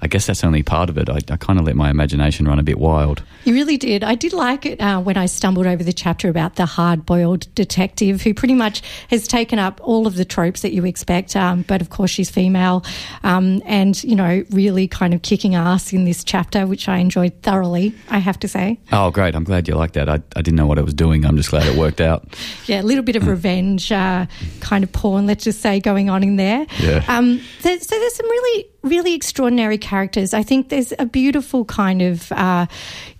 I 0.00 0.06
guess 0.06 0.26
that's 0.26 0.44
only 0.44 0.62
part 0.62 0.90
of 0.90 0.98
it. 0.98 1.08
I, 1.08 1.18
I 1.28 1.36
kind 1.36 1.58
of 1.58 1.66
let 1.66 1.74
my 1.74 1.90
imagination 1.90 2.46
run 2.46 2.58
a 2.58 2.62
bit 2.62 2.78
wild. 2.78 3.22
You 3.44 3.54
really 3.54 3.76
did. 3.76 4.04
I 4.04 4.14
did 4.14 4.32
like 4.32 4.64
it 4.64 4.80
uh, 4.80 5.00
when 5.00 5.16
I 5.16 5.26
stumbled 5.26 5.66
over 5.66 5.82
the 5.82 5.92
chapter 5.92 6.28
about 6.28 6.54
the 6.54 6.66
hard 6.66 7.04
boiled 7.04 7.52
detective 7.54 8.22
who 8.22 8.32
pretty 8.32 8.54
much 8.54 8.82
has 9.10 9.26
taken 9.26 9.58
up 9.58 9.80
all 9.82 10.06
of 10.06 10.14
the 10.14 10.24
tropes 10.24 10.62
that 10.62 10.72
you 10.72 10.84
expect, 10.84 11.34
um, 11.34 11.62
but 11.62 11.80
of 11.80 11.90
course 11.90 12.12
she's 12.12 12.30
female 12.30 12.84
um, 13.24 13.60
and, 13.64 14.02
you 14.04 14.14
know, 14.14 14.44
really 14.50 14.86
kind 14.86 15.14
of 15.14 15.22
kicking 15.22 15.56
ass 15.56 15.92
in 15.92 16.04
this 16.04 16.22
chapter, 16.22 16.66
which 16.66 16.88
I 16.88 16.98
enjoyed 16.98 17.42
thoroughly, 17.42 17.92
I 18.08 18.18
have 18.18 18.38
to 18.40 18.48
say. 18.48 18.78
Oh, 18.92 19.10
great. 19.10 19.34
I'm 19.34 19.44
glad 19.44 19.66
you 19.66 19.74
liked 19.74 19.94
that. 19.94 20.08
I, 20.08 20.14
I 20.36 20.42
didn't 20.42 20.56
know 20.56 20.66
what 20.66 20.78
I 20.78 20.82
was 20.82 20.94
doing. 20.94 21.24
I'm 21.24 21.36
just 21.36 21.50
glad 21.50 21.66
it 21.66 21.76
worked 21.76 22.00
out. 22.00 22.36
yeah, 22.66 22.80
a 22.80 22.84
little 22.84 23.04
bit 23.04 23.16
of 23.16 23.26
revenge 23.26 23.90
uh, 23.90 24.26
kind 24.60 24.84
of 24.84 24.92
porn, 24.92 25.26
let's 25.26 25.42
just 25.42 25.60
say, 25.60 25.80
going 25.80 26.08
on 26.08 26.22
in 26.22 26.36
there. 26.36 26.66
Yeah. 26.78 27.04
Um, 27.08 27.40
there, 27.62 27.80
so 27.80 27.98
there's 27.98 28.14
some 28.14 28.26
really 28.26 28.68
really 28.82 29.14
extraordinary 29.14 29.78
characters. 29.88 30.34
I 30.34 30.42
think 30.42 30.68
there's 30.68 30.92
a 30.98 31.06
beautiful 31.06 31.64
kind 31.64 32.02
of 32.02 32.30
uh, 32.32 32.66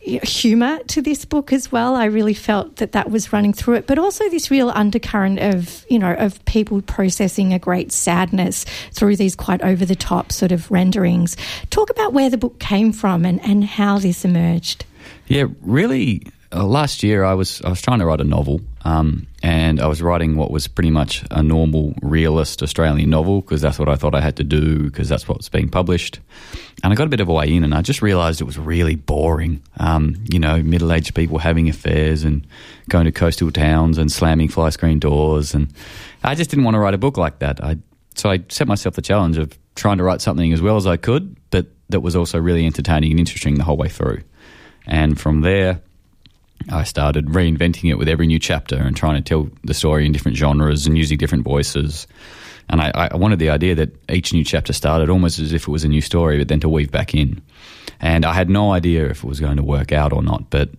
humour 0.01 0.79
to 0.89 1.01
this 1.01 1.25
book 1.25 1.51
as 1.51 1.73
well. 1.73 1.97
I 1.97 2.05
really 2.05 2.35
felt 2.35 2.77
that 2.77 2.93
that 2.93 3.11
was 3.11 3.33
running 3.33 3.55
through 3.55 3.77
it, 3.77 3.87
but 3.87 3.99
also 3.99 4.29
this 4.29 4.51
real 4.51 4.69
undercurrent 4.71 5.39
of 5.39 5.87
you 5.89 5.99
know 5.99 6.15
of 6.15 6.45
people 6.45 6.83
processing 6.83 7.55
a 7.55 7.59
great 7.59 7.91
sadness 7.91 8.67
through 8.93 9.17
these 9.17 9.35
quite 9.35 9.63
over 9.63 9.87
the 9.87 9.97
top 9.97 10.31
sort 10.31 10.53
of 10.53 10.71
renderings. 10.71 11.37
Talk 11.71 11.89
about 11.89 12.13
where 12.13 12.29
the 12.29 12.39
book 12.39 12.59
came 12.59 12.93
from 12.93 13.25
and, 13.25 13.43
and 13.43 13.65
how 13.65 13.99
this 13.99 14.25
emerged. 14.25 14.85
Yeah, 15.27 15.47
really. 15.63 16.27
Uh, 16.51 16.65
last 16.65 17.03
year, 17.03 17.25
I 17.25 17.35
was 17.35 17.61
I 17.61 17.69
was 17.69 17.83
trying 17.83 17.99
to 17.99 18.07
write 18.07 18.23
a 18.23 18.25
novel, 18.25 18.63
um, 18.83 19.27
and 19.43 19.81
I 19.81 19.87
was 19.87 20.01
writing 20.01 20.35
what 20.37 20.51
was 20.51 20.67
pretty 20.67 20.91
much 20.91 21.23
a 21.31 21.43
normal 21.43 21.95
realist 22.01 22.63
Australian 22.63 23.11
novel 23.11 23.43
because 23.43 23.61
that's 23.61 23.79
what 23.79 23.89
I 23.89 23.97
thought 23.97 24.15
I 24.15 24.23
had 24.23 24.37
to 24.37 24.45
do 24.45 24.85
because 24.85 25.11
that's 25.11 25.29
what's 25.29 25.51
being 25.51 25.69
published. 25.69 26.21
And 26.83 26.91
I 26.91 26.97
got 26.97 27.07
a 27.07 27.11
bit 27.11 27.21
of 27.21 27.29
a 27.29 27.35
way 27.35 27.55
in, 27.55 27.65
and 27.65 27.75
I 27.75 27.83
just 27.83 28.01
realised 28.01 28.41
it 28.41 28.45
was 28.45 28.59
really 28.59 28.95
boring. 28.95 29.63
Um, 29.79 30.25
you 30.33 30.39
know, 30.39 30.63
middle 30.63 30.91
aged 30.91 31.15
people 31.15 31.37
having 31.37 31.69
affairs 31.69 32.25
and 32.25 32.47
going 32.89 33.05
to 33.05 33.13
coastal 33.13 33.51
towns 33.51 33.99
and 33.99 34.11
slamming 34.11 34.49
fly 34.49 34.71
screen 34.71 34.99
doors, 34.99 35.53
and 35.53 35.71
I 36.25 36.35
just 36.35 36.49
didn't 36.49 36.65
want 36.65 36.77
to 36.77 36.79
write 36.79 36.95
a 36.95 36.99
book 36.99 37.19
like 37.19 37.41
that. 37.41 37.63
I 37.63 37.77
so 38.15 38.31
I 38.31 38.43
set 38.49 38.67
myself 38.67 38.95
the 38.95 39.03
challenge 39.03 39.37
of 39.37 39.59
trying 39.75 39.99
to 39.99 40.05
write 40.05 40.23
something 40.23 40.51
as 40.55 40.63
well 40.63 40.77
as 40.77 40.87
I 40.87 40.97
could, 40.97 41.37
but 41.51 41.67
that 41.91 42.01
was 42.01 42.17
also 42.17 42.39
really 42.39 42.65
entertaining 42.65 43.11
and 43.11 43.21
interesting 43.21 43.57
the 43.57 43.65
whole 43.65 43.77
way 43.77 43.89
through. 43.89 44.23
And 44.87 45.21
from 45.21 45.43
there, 45.43 45.83
I 46.71 46.85
started 46.85 47.27
reinventing 47.27 47.91
it 47.91 47.95
with 47.95 48.09
every 48.09 48.27
new 48.27 48.39
chapter 48.39 48.77
and 48.77 48.97
trying 48.97 49.17
to 49.17 49.23
tell 49.23 49.51
the 49.65 49.75
story 49.75 50.05
in 50.07 50.13
different 50.13 50.37
genres 50.37 50.87
and 50.87 50.99
using 50.99 51.19
different 51.19 51.45
voices. 51.45 52.07
And 52.69 52.81
I, 52.81 52.91
I, 52.95 53.17
wanted 53.17 53.39
the 53.39 53.49
idea 53.49 53.75
that 53.77 53.97
each 54.11 54.35
new 54.35 54.45
chapter 54.45 54.75
started 54.75 55.09
almost 55.09 55.39
as 55.39 55.53
if 55.55 55.63
it 55.63 55.71
was 55.71 55.85
a 55.85 55.89
new 55.89 56.03
story, 56.03 56.37
but 56.37 56.49
then 56.49 56.61
to 56.61 56.69
weave 56.69 56.91
back 56.91 57.15
in. 57.15 57.41
And 58.01 58.27
I 58.27 58.35
had 58.35 58.51
no 58.51 58.73
idea 58.73 59.07
if 59.09 59.25
it 59.25 59.25
was 59.25 59.41
going 59.41 59.57
to 59.57 59.63
work 59.63 59.93
out 59.93 60.13
or 60.13 60.23
not, 60.23 60.51
but 60.51 60.71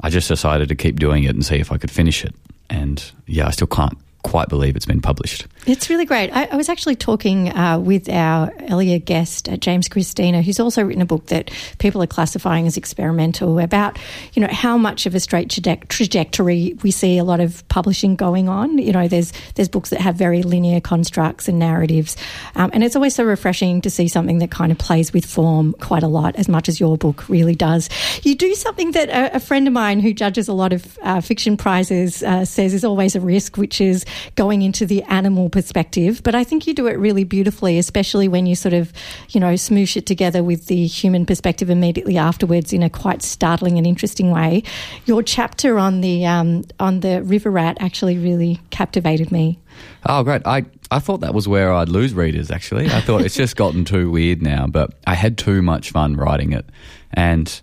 I 0.00 0.10
just 0.10 0.28
decided 0.28 0.68
to 0.68 0.76
keep 0.76 1.00
doing 1.00 1.24
it 1.24 1.34
and 1.34 1.44
see 1.44 1.56
if 1.56 1.72
I 1.72 1.78
could 1.78 1.90
finish 1.90 2.24
it. 2.24 2.34
And 2.70 3.02
yeah, 3.26 3.48
I 3.48 3.50
still 3.50 3.66
can't 3.66 3.98
quite 4.22 4.48
believe 4.48 4.76
it's 4.76 4.86
been 4.86 5.00
published. 5.00 5.46
It's 5.64 5.88
really 5.88 6.06
great. 6.06 6.30
I, 6.32 6.46
I 6.46 6.56
was 6.56 6.68
actually 6.68 6.96
talking 6.96 7.48
uh, 7.56 7.78
with 7.78 8.08
our 8.08 8.52
earlier 8.68 8.98
guest, 8.98 9.48
uh, 9.48 9.56
James 9.56 9.88
Christina, 9.88 10.42
who's 10.42 10.58
also 10.58 10.82
written 10.82 11.02
a 11.02 11.06
book 11.06 11.26
that 11.26 11.52
people 11.78 12.02
are 12.02 12.08
classifying 12.08 12.66
as 12.66 12.76
experimental 12.76 13.60
about, 13.60 13.96
you 14.32 14.42
know, 14.42 14.48
how 14.50 14.76
much 14.76 15.06
of 15.06 15.14
a 15.14 15.20
straight 15.20 15.46
traje- 15.48 15.86
trajectory 15.86 16.76
we 16.82 16.90
see 16.90 17.16
a 17.16 17.22
lot 17.22 17.38
of 17.38 17.66
publishing 17.68 18.16
going 18.16 18.48
on. 18.48 18.76
You 18.78 18.90
know, 18.90 19.06
there's 19.06 19.32
there's 19.54 19.68
books 19.68 19.90
that 19.90 20.00
have 20.00 20.16
very 20.16 20.42
linear 20.42 20.80
constructs 20.80 21.46
and 21.46 21.60
narratives, 21.60 22.16
um, 22.56 22.72
and 22.74 22.82
it's 22.82 22.96
always 22.96 23.14
so 23.14 23.22
refreshing 23.22 23.82
to 23.82 23.90
see 23.90 24.08
something 24.08 24.38
that 24.38 24.50
kind 24.50 24.72
of 24.72 24.78
plays 24.78 25.12
with 25.12 25.24
form 25.24 25.74
quite 25.74 26.02
a 26.02 26.08
lot, 26.08 26.34
as 26.34 26.48
much 26.48 26.68
as 26.68 26.80
your 26.80 26.96
book 26.96 27.28
really 27.28 27.54
does. 27.54 27.88
You 28.24 28.34
do 28.34 28.52
something 28.56 28.90
that 28.92 29.10
a, 29.10 29.36
a 29.36 29.40
friend 29.40 29.68
of 29.68 29.72
mine 29.72 30.00
who 30.00 30.12
judges 30.12 30.48
a 30.48 30.54
lot 30.54 30.72
of 30.72 30.98
uh, 31.02 31.20
fiction 31.20 31.56
prizes 31.56 32.24
uh, 32.24 32.44
says 32.44 32.74
is 32.74 32.84
always 32.84 33.14
a 33.14 33.20
risk, 33.20 33.56
which 33.56 33.80
is 33.80 34.04
going 34.34 34.62
into 34.62 34.86
the 34.86 35.04
animal 35.04 35.50
perspective, 35.52 36.22
but 36.24 36.34
I 36.34 36.42
think 36.42 36.66
you 36.66 36.74
do 36.74 36.88
it 36.88 36.98
really 36.98 37.22
beautifully, 37.22 37.78
especially 37.78 38.26
when 38.26 38.46
you 38.46 38.56
sort 38.56 38.72
of, 38.72 38.92
you 39.28 39.38
know, 39.38 39.54
smoosh 39.54 39.96
it 39.96 40.06
together 40.06 40.42
with 40.42 40.66
the 40.66 40.86
human 40.86 41.24
perspective 41.24 41.70
immediately 41.70 42.18
afterwards 42.18 42.72
in 42.72 42.82
a 42.82 42.90
quite 42.90 43.22
startling 43.22 43.78
and 43.78 43.86
interesting 43.86 44.30
way. 44.32 44.64
Your 45.06 45.22
chapter 45.22 45.78
on 45.78 46.00
the 46.00 46.26
um, 46.26 46.64
on 46.80 47.00
the 47.00 47.22
river 47.22 47.50
rat 47.50 47.76
actually 47.78 48.18
really 48.18 48.58
captivated 48.70 49.30
me. 49.30 49.60
Oh, 50.06 50.24
great! 50.24 50.42
I 50.46 50.64
I 50.90 50.98
thought 50.98 51.20
that 51.20 51.34
was 51.34 51.46
where 51.46 51.72
I'd 51.72 51.88
lose 51.88 52.14
readers. 52.14 52.50
Actually, 52.50 52.86
I 52.86 53.00
thought 53.00 53.22
it's 53.22 53.36
just 53.36 53.54
gotten 53.56 53.84
too 53.84 54.10
weird 54.10 54.42
now. 54.42 54.66
But 54.66 54.94
I 55.06 55.14
had 55.14 55.38
too 55.38 55.62
much 55.62 55.90
fun 55.90 56.16
writing 56.16 56.52
it, 56.52 56.66
and 57.14 57.62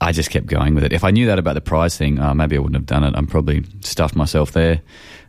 I 0.00 0.12
just 0.12 0.30
kept 0.30 0.46
going 0.46 0.74
with 0.74 0.84
it. 0.84 0.92
If 0.92 1.04
I 1.04 1.10
knew 1.10 1.26
that 1.26 1.38
about 1.38 1.54
the 1.54 1.60
prize 1.60 1.96
thing, 1.96 2.18
uh, 2.18 2.34
maybe 2.34 2.56
I 2.56 2.58
wouldn't 2.58 2.76
have 2.76 2.86
done 2.86 3.04
it. 3.04 3.14
I'm 3.16 3.26
probably 3.26 3.64
stuffed 3.80 4.14
myself 4.14 4.52
there. 4.52 4.82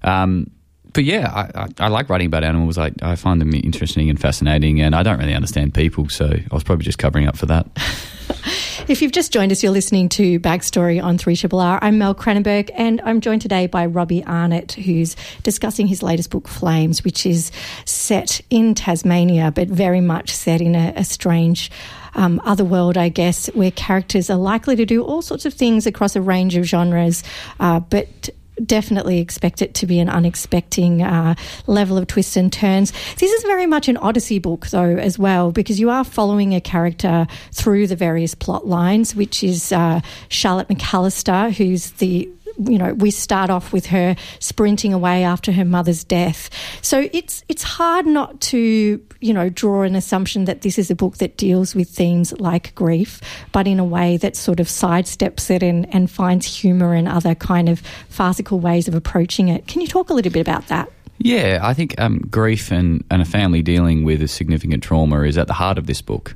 Um, 0.03 0.51
but 0.93 1.03
yeah, 1.03 1.31
I, 1.33 1.61
I, 1.61 1.67
I, 1.85 1.87
like 1.87 2.09
writing 2.09 2.27
about 2.27 2.43
animals. 2.43 2.77
I, 2.77 2.91
I 3.01 3.15
find 3.15 3.39
them 3.41 3.53
interesting 3.53 4.09
and 4.09 4.19
fascinating, 4.19 4.81
and 4.81 4.95
I 4.95 5.03
don't 5.03 5.19
really 5.19 5.33
understand 5.33 5.73
people, 5.73 6.09
so 6.09 6.25
I 6.25 6.53
was 6.53 6.63
probably 6.63 6.85
just 6.85 6.97
covering 6.97 7.27
up 7.27 7.37
for 7.37 7.45
that. 7.47 7.67
if 8.87 9.01
you've 9.01 9.11
just 9.11 9.31
joined 9.31 9.51
us, 9.51 9.63
you're 9.63 9.71
listening 9.71 10.09
to 10.09 10.39
Backstory 10.39 11.03
on 11.03 11.17
3RRR. 11.17 11.79
I'm 11.81 11.97
Mel 11.97 12.15
Cranenburgh, 12.15 12.69
and 12.75 13.01
I'm 13.01 13.21
joined 13.21 13.41
today 13.41 13.67
by 13.67 13.85
Robbie 13.85 14.23
Arnott, 14.25 14.73
who's 14.73 15.15
discussing 15.43 15.87
his 15.87 16.01
latest 16.01 16.29
book, 16.29 16.47
Flames, 16.47 17.03
which 17.03 17.25
is 17.25 17.51
set 17.85 18.41
in 18.49 18.75
Tasmania, 18.75 19.51
but 19.51 19.67
very 19.67 20.01
much 20.01 20.31
set 20.31 20.61
in 20.61 20.75
a, 20.75 20.93
a 20.95 21.03
strange 21.03 21.71
um, 22.15 22.41
other 22.43 22.65
world, 22.65 22.97
I 22.97 23.09
guess, 23.09 23.47
where 23.53 23.71
characters 23.71 24.29
are 24.29 24.37
likely 24.37 24.75
to 24.75 24.85
do 24.85 25.03
all 25.03 25.21
sorts 25.21 25.45
of 25.45 25.53
things 25.53 25.85
across 25.85 26.15
a 26.15 26.21
range 26.21 26.55
of 26.55 26.65
genres, 26.65 27.23
uh, 27.59 27.79
but 27.79 28.29
definitely 28.65 29.19
expect 29.19 29.61
it 29.61 29.73
to 29.75 29.85
be 29.85 29.99
an 29.99 30.09
unexpected 30.09 30.67
uh, 31.01 31.35
level 31.67 31.97
of 31.97 32.07
twists 32.07 32.35
and 32.35 32.51
turns. 32.51 32.91
This 33.17 33.31
is 33.31 33.43
very 33.43 33.65
much 33.65 33.87
an 33.87 33.97
Odyssey 33.97 34.39
book, 34.39 34.67
though, 34.67 34.95
as 34.97 35.17
well, 35.17 35.51
because 35.51 35.79
you 35.79 35.89
are 35.89 36.03
following 36.03 36.53
a 36.53 36.61
character 36.61 37.27
through 37.51 37.87
the 37.87 37.95
various 37.95 38.35
plot 38.35 38.67
lines, 38.67 39.15
which 39.15 39.43
is 39.43 39.71
uh, 39.71 40.01
Charlotte 40.29 40.67
McAllister, 40.67 41.51
who's 41.51 41.91
the 41.91 42.29
you 42.59 42.77
know, 42.77 42.93
we 42.93 43.11
start 43.11 43.49
off 43.49 43.71
with 43.71 43.87
her 43.87 44.15
sprinting 44.39 44.93
away 44.93 45.23
after 45.23 45.51
her 45.51 45.65
mother's 45.65 46.03
death. 46.03 46.49
So 46.81 47.09
it's 47.13 47.43
it's 47.47 47.63
hard 47.63 48.05
not 48.05 48.39
to, 48.41 49.01
you 49.19 49.33
know, 49.33 49.49
draw 49.49 49.83
an 49.83 49.95
assumption 49.95 50.45
that 50.45 50.61
this 50.61 50.77
is 50.77 50.89
a 50.89 50.95
book 50.95 51.17
that 51.17 51.37
deals 51.37 51.75
with 51.75 51.89
themes 51.89 52.33
like 52.39 52.73
grief, 52.75 53.21
but 53.51 53.67
in 53.67 53.79
a 53.79 53.85
way 53.85 54.17
that 54.17 54.35
sort 54.35 54.59
of 54.59 54.67
sidesteps 54.67 55.49
it 55.49 55.63
and, 55.63 55.93
and 55.93 56.09
finds 56.09 56.45
humour 56.45 56.93
and 56.93 57.07
other 57.07 57.35
kind 57.35 57.69
of 57.69 57.81
farcical 58.09 58.59
ways 58.59 58.87
of 58.87 58.95
approaching 58.95 59.49
it. 59.49 59.67
Can 59.67 59.81
you 59.81 59.87
talk 59.87 60.09
a 60.09 60.13
little 60.13 60.31
bit 60.31 60.41
about 60.41 60.67
that? 60.67 60.91
Yeah, 61.19 61.59
I 61.63 61.73
think 61.73 61.99
um, 61.99 62.19
grief 62.29 62.71
and, 62.71 63.03
and 63.09 63.23
a 63.23 63.25
family 63.25 63.63
dealing 63.63 64.03
with 64.03 64.21
a 64.21 64.27
significant 64.27 64.83
trauma 64.83 65.21
is 65.21 65.37
at 65.37 65.47
the 65.47 65.53
heart 65.53 65.79
of 65.79 65.87
this 65.87 66.01
book 66.01 66.35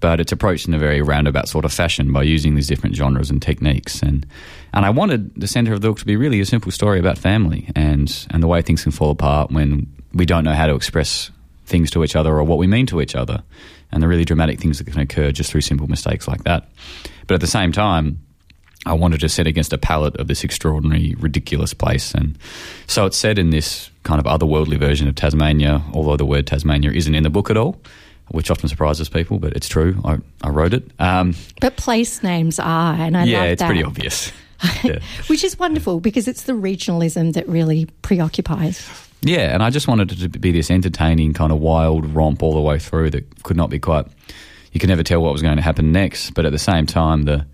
but 0.00 0.20
it's 0.20 0.32
approached 0.32 0.68
in 0.68 0.74
a 0.74 0.78
very 0.78 1.02
roundabout 1.02 1.48
sort 1.48 1.64
of 1.64 1.72
fashion 1.72 2.12
by 2.12 2.22
using 2.22 2.54
these 2.54 2.66
different 2.66 2.94
genres 2.94 3.30
and 3.30 3.42
techniques. 3.42 4.02
And 4.02 4.26
and 4.72 4.84
I 4.84 4.90
wanted 4.90 5.34
the 5.34 5.46
centre 5.46 5.72
of 5.72 5.80
the 5.80 5.88
book 5.88 5.98
to 5.98 6.06
be 6.06 6.16
really 6.16 6.40
a 6.40 6.46
simple 6.46 6.70
story 6.70 6.98
about 6.98 7.18
family 7.18 7.70
and 7.74 8.26
and 8.30 8.42
the 8.42 8.46
way 8.46 8.62
things 8.62 8.82
can 8.82 8.92
fall 8.92 9.10
apart 9.10 9.50
when 9.50 9.86
we 10.12 10.26
don't 10.26 10.44
know 10.44 10.54
how 10.54 10.66
to 10.66 10.74
express 10.74 11.30
things 11.66 11.90
to 11.90 12.02
each 12.02 12.16
other 12.16 12.34
or 12.34 12.44
what 12.44 12.58
we 12.58 12.66
mean 12.66 12.86
to 12.86 13.00
each 13.00 13.14
other, 13.14 13.42
and 13.92 14.02
the 14.02 14.08
really 14.08 14.24
dramatic 14.24 14.58
things 14.58 14.78
that 14.78 14.86
can 14.86 15.00
occur 15.00 15.32
just 15.32 15.50
through 15.50 15.60
simple 15.60 15.86
mistakes 15.86 16.26
like 16.26 16.44
that. 16.44 16.68
But 17.26 17.34
at 17.34 17.40
the 17.40 17.46
same 17.46 17.72
time. 17.72 18.20
I 18.86 18.92
wanted 18.92 19.20
to 19.20 19.28
set 19.28 19.46
against 19.46 19.72
a 19.72 19.76
palette 19.76 20.16
of 20.16 20.28
this 20.28 20.44
extraordinary, 20.44 21.14
ridiculous 21.18 21.74
place. 21.74 22.14
And 22.14 22.38
so 22.86 23.06
it's 23.06 23.18
set 23.18 23.36
in 23.36 23.50
this 23.50 23.90
kind 24.04 24.24
of 24.24 24.24
otherworldly 24.24 24.78
version 24.78 25.08
of 25.08 25.16
Tasmania, 25.16 25.82
although 25.92 26.16
the 26.16 26.24
word 26.24 26.46
Tasmania 26.46 26.92
isn't 26.92 27.14
in 27.14 27.24
the 27.24 27.28
book 27.28 27.50
at 27.50 27.56
all 27.56 27.76
which 28.30 28.50
often 28.50 28.68
surprises 28.68 29.08
people, 29.08 29.38
but 29.38 29.54
it's 29.54 29.68
true. 29.68 30.00
I, 30.04 30.18
I 30.42 30.50
wrote 30.50 30.74
it. 30.74 30.90
Um, 30.98 31.34
but 31.60 31.76
place 31.76 32.22
names 32.22 32.58
are, 32.58 32.94
and 32.94 33.16
I 33.16 33.24
yeah, 33.24 33.44
it's 33.44 33.60
that. 33.60 33.66
pretty 33.66 33.82
obvious. 33.82 34.32
Yeah. 34.82 34.98
which 35.28 35.44
is 35.44 35.58
wonderful 35.58 36.00
because 36.00 36.28
it's 36.28 36.44
the 36.44 36.52
regionalism 36.52 37.34
that 37.34 37.48
really 37.48 37.86
preoccupies. 38.02 38.88
Yeah, 39.20 39.52
and 39.52 39.62
I 39.62 39.70
just 39.70 39.88
wanted 39.88 40.12
it 40.12 40.32
to 40.32 40.38
be 40.38 40.52
this 40.52 40.70
entertaining 40.70 41.32
kind 41.32 41.52
of 41.52 41.58
wild 41.58 42.06
romp 42.14 42.42
all 42.42 42.54
the 42.54 42.60
way 42.60 42.78
through 42.78 43.10
that 43.10 43.42
could 43.42 43.56
not 43.56 43.70
be 43.70 43.78
quite. 43.78 44.06
You 44.72 44.80
could 44.80 44.88
never 44.88 45.02
tell 45.02 45.20
what 45.20 45.32
was 45.32 45.42
going 45.42 45.56
to 45.56 45.62
happen 45.62 45.92
next, 45.92 46.32
but 46.34 46.44
at 46.44 46.52
the 46.52 46.58
same 46.58 46.86
time, 46.86 47.22
the 47.22 47.46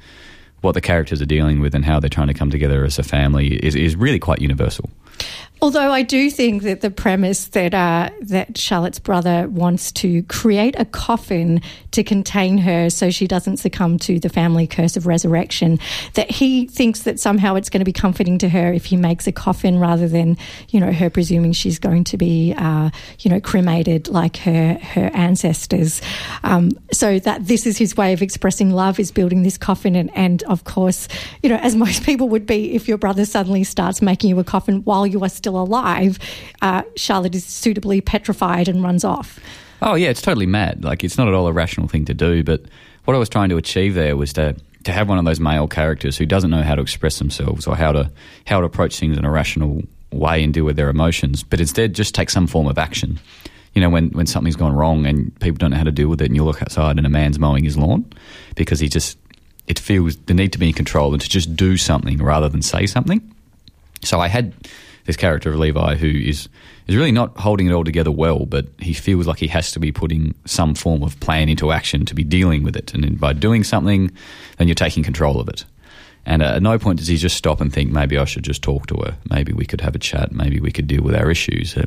what 0.61 0.73
the 0.73 0.81
characters 0.81 1.21
are 1.21 1.27
dealing 1.27 1.61
with 1.61 1.75
and 1.75 1.85
how 1.85 2.01
they're 2.01 2.09
trying 2.09 2.29
to 2.29 2.35
come 2.35 2.51
together 2.51 2.85
as 2.85 2.99
a 2.99 3.03
family 3.03 3.55
is, 3.57 3.77
is 3.77 3.95
really 3.97 4.19
quite 4.19 4.41
universal. 4.41 4.89
Although 5.65 5.93
I 5.93 6.03
do 6.03 6.31
think 6.31 6.63
that 6.65 6.83
the 6.83 6.91
premise 6.91 7.47
that 7.47 7.73
uh, 7.73 8.11
that 8.21 8.59
Charlotte's 8.59 8.99
brother 8.99 9.49
wants 9.49 9.91
to 9.93 10.23
create 10.25 10.79
a 10.79 10.85
coffin 10.85 11.63
to 11.93 12.05
contain 12.05 12.59
her 12.59 12.91
so 12.91 13.11
she 13.11 13.27
doesn't 13.27 13.57
succumb 13.57 13.99
to 14.01 14.21
the 14.21 14.29
family 14.29 14.67
curse 14.67 14.95
of 14.99 15.07
resurrection, 15.07 15.79
that 16.17 16.31
he 16.31 16.67
thinks 16.67 17.05
that 17.05 17.19
somehow 17.19 17.55
it's 17.55 17.71
going 17.71 17.79
to 17.79 17.85
be 17.87 17.95
comforting 17.95 18.37
to 18.41 18.51
her 18.51 18.75
if 18.75 18.85
he 18.85 18.99
makes 18.99 19.27
a 19.27 19.33
coffin 19.33 19.79
rather 19.79 20.07
than 20.07 20.37
you 20.69 20.81
know 20.81 20.93
her 20.93 21.09
presuming 21.09 21.55
she's 21.55 21.79
going 21.79 22.05
to 22.05 22.19
be 22.19 22.53
uh, 22.59 22.91
you 23.21 23.31
know 23.31 23.41
cremated 23.41 24.09
like 24.09 24.37
her 24.37 24.75
her 24.75 25.11
ancestors. 25.15 26.03
Um, 26.43 26.73
so 26.93 27.19
that 27.21 27.47
this 27.47 27.65
is 27.65 27.79
his 27.79 27.97
way 27.97 28.13
of 28.13 28.21
expressing 28.21 28.71
love 28.71 29.01
is 29.01 29.11
building 29.11 29.45
this 29.45 29.57
coffin, 29.57 29.97
and, 29.97 30.15
and 30.15 30.43
of 30.43 30.65
course 30.65 31.09
you 31.43 31.49
know 31.49 31.57
as 31.57 31.75
most 31.85 32.05
people 32.05 32.29
would 32.29 32.45
be 32.45 32.75
if 32.75 32.87
your 32.87 32.99
brother 32.99 33.25
suddenly 33.25 33.65
starts 33.65 34.03
making 34.03 34.29
you 34.29 34.39
a 34.39 34.45
coffin 34.45 34.83
while 34.83 35.07
you 35.07 35.25
are 35.25 35.31
still 35.31 35.54
alive, 35.63 36.19
uh, 36.63 36.83
Charlotte 36.97 37.35
is 37.35 37.45
suitably 37.45 38.01
petrified 38.01 38.69
and 38.69 38.83
runs 38.83 39.05
off. 39.05 39.39
Oh 39.83 39.95
yeah, 39.95 40.09
it's 40.09 40.23
totally 40.23 40.47
mad. 40.47 40.85
Like 40.85 41.05
it's 41.05 41.19
not 41.19 41.29
at 41.29 41.35
all 41.35 41.47
a 41.47 41.53
rational 41.53 41.89
thing 41.89 42.05
to 42.07 42.15
do. 42.15 42.43
But 42.43 42.63
what 43.05 43.15
I 43.15 43.19
was 43.19 43.29
trying 43.29 43.51
to 43.51 43.57
achieve 43.57 43.95
there 43.95 44.17
was 44.17 44.33
to 44.35 44.57
to 44.85 44.93
have 44.93 45.09
one 45.09 45.19
of 45.19 45.25
those 45.25 45.41
male 45.41 45.67
characters 45.67 46.17
who 46.17 46.27
doesn't 46.27 46.51
know 46.51 46.63
how 46.63 46.75
to 46.75 46.83
express 46.83 47.19
themselves 47.19 47.67
or 47.67 47.77
how 47.77 47.93
to 47.93 48.11
how 48.47 48.61
to 48.61 48.67
approach 48.67 48.99
things 48.99 49.17
in 49.17 49.25
a 49.25 49.31
rational 49.31 49.83
way 50.13 50.43
and 50.43 50.55
deal 50.55 50.65
with 50.65 50.77
their 50.77 50.89
emotions, 50.89 51.43
but 51.43 51.61
instead 51.61 51.95
just 51.95 52.15
take 52.15 52.31
some 52.31 52.47
form 52.47 52.67
of 52.67 52.79
action. 52.79 53.19
You 53.75 53.81
know, 53.81 53.91
when, 53.91 54.11
when 54.11 54.27
something's 54.27 54.55
gone 54.55 54.73
wrong 54.73 55.05
and 55.05 55.39
people 55.41 55.59
don't 55.59 55.73
know 55.73 55.77
how 55.77 55.85
to 55.85 55.91
deal 55.91 56.09
with 56.09 56.23
it, 56.23 56.27
and 56.27 56.37
you 56.37 56.45
look 56.45 56.63
outside 56.63 56.97
and 56.97 57.07
a 57.07 57.11
man's 57.11 57.41
mowing 57.41 57.65
his 57.65 57.77
lawn 57.77 58.05
because 58.55 58.79
he 58.79 58.89
just 58.89 59.19
it 59.67 59.79
feels 59.79 60.17
the 60.17 60.35
need 60.35 60.53
to 60.53 60.59
be 60.59 60.69
in 60.69 60.75
control 60.75 61.13
and 61.13 61.21
to 61.21 61.29
just 61.29 61.57
do 61.57 61.77
something 61.77 62.23
rather 62.23 62.49
than 62.49 62.63
say 62.63 62.87
something. 62.87 63.21
So 64.03 64.21
I 64.21 64.29
had 64.29 64.53
this 65.05 65.17
character 65.17 65.51
of 65.51 65.59
Levi 65.59 65.97
who 65.97 66.09
is 66.09 66.49
is 66.87 66.97
really 66.97 67.13
not 67.13 67.37
holding 67.39 67.67
it 67.67 67.73
all 67.73 67.85
together 67.85 68.11
well, 68.11 68.45
but 68.47 68.67
he 68.79 68.93
feels 68.93 69.27
like 69.27 69.39
he 69.39 69.47
has 69.47 69.73
to 69.73 69.81
be 69.81 69.91
putting 69.91 70.35
some 70.45 70.75
form 70.75 71.03
of 71.03 71.19
plan 71.21 71.49
into 71.49 71.73
action 71.73 72.05
to 72.05 72.15
be 72.15 72.25
dealing 72.25 72.63
with 72.63 72.77
it. 72.77 72.93
And 72.93 73.19
by 73.19 73.33
doing 73.33 73.65
something, 73.65 74.11
then 74.59 74.69
you're 74.69 74.75
taking 74.75 75.03
control 75.03 75.41
of 75.41 75.49
it. 75.49 75.65
And 76.27 76.43
at 76.43 76.63
no 76.63 76.79
point 76.79 76.99
does 76.99 77.09
he 77.09 77.17
just 77.17 77.37
stop 77.37 77.61
and 77.61 77.73
think, 77.73 77.91
maybe 77.91 78.19
I 78.19 78.25
should 78.25 78.45
just 78.45 78.63
talk 78.63 78.87
to 78.89 78.97
her. 78.97 79.17
Maybe 79.31 79.53
we 79.53 79.67
could 79.67 79.81
have 79.81 79.95
a 79.95 79.99
chat. 79.99 80.33
Maybe 80.33 80.61
we 80.61 80.73
could 80.73 80.87
deal 80.87 81.03
with 81.03 81.15
our 81.15 81.31
issues. 81.31 81.77
Uh, 81.77 81.87